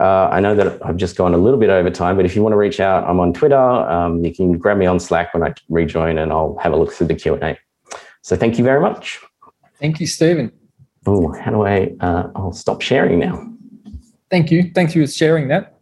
Uh, 0.00 0.28
I 0.32 0.40
know 0.40 0.54
that 0.54 0.84
I've 0.84 0.96
just 0.96 1.16
gone 1.16 1.34
a 1.34 1.36
little 1.36 1.60
bit 1.60 1.68
over 1.68 1.90
time, 1.90 2.16
but 2.16 2.24
if 2.24 2.34
you 2.34 2.42
want 2.42 2.54
to 2.54 2.56
reach 2.56 2.80
out, 2.80 3.04
I'm 3.04 3.20
on 3.20 3.32
Twitter. 3.32 3.56
Um, 3.56 4.24
you 4.24 4.34
can 4.34 4.56
grab 4.56 4.78
me 4.78 4.86
on 4.86 4.98
Slack 4.98 5.34
when 5.34 5.42
I 5.42 5.52
rejoin, 5.68 6.16
and 6.16 6.32
I'll 6.32 6.56
have 6.62 6.72
a 6.72 6.76
look 6.76 6.92
through 6.92 7.08
the 7.08 7.14
Q 7.14 7.34
and 7.34 7.42
A. 7.42 7.58
So 8.22 8.34
thank 8.36 8.56
you 8.56 8.64
very 8.64 8.80
much. 8.80 9.20
Thank 9.78 10.00
you, 10.00 10.06
Stephen. 10.06 10.50
Oh, 11.06 11.32
how 11.32 11.50
do 11.50 11.66
I? 11.66 11.92
Uh, 12.00 12.30
I'll 12.34 12.52
stop 12.52 12.80
sharing 12.80 13.18
now. 13.18 13.48
Thank 14.30 14.50
you. 14.50 14.70
Thank 14.74 14.94
you 14.94 15.06
for 15.06 15.12
sharing 15.12 15.48
that. 15.48 15.78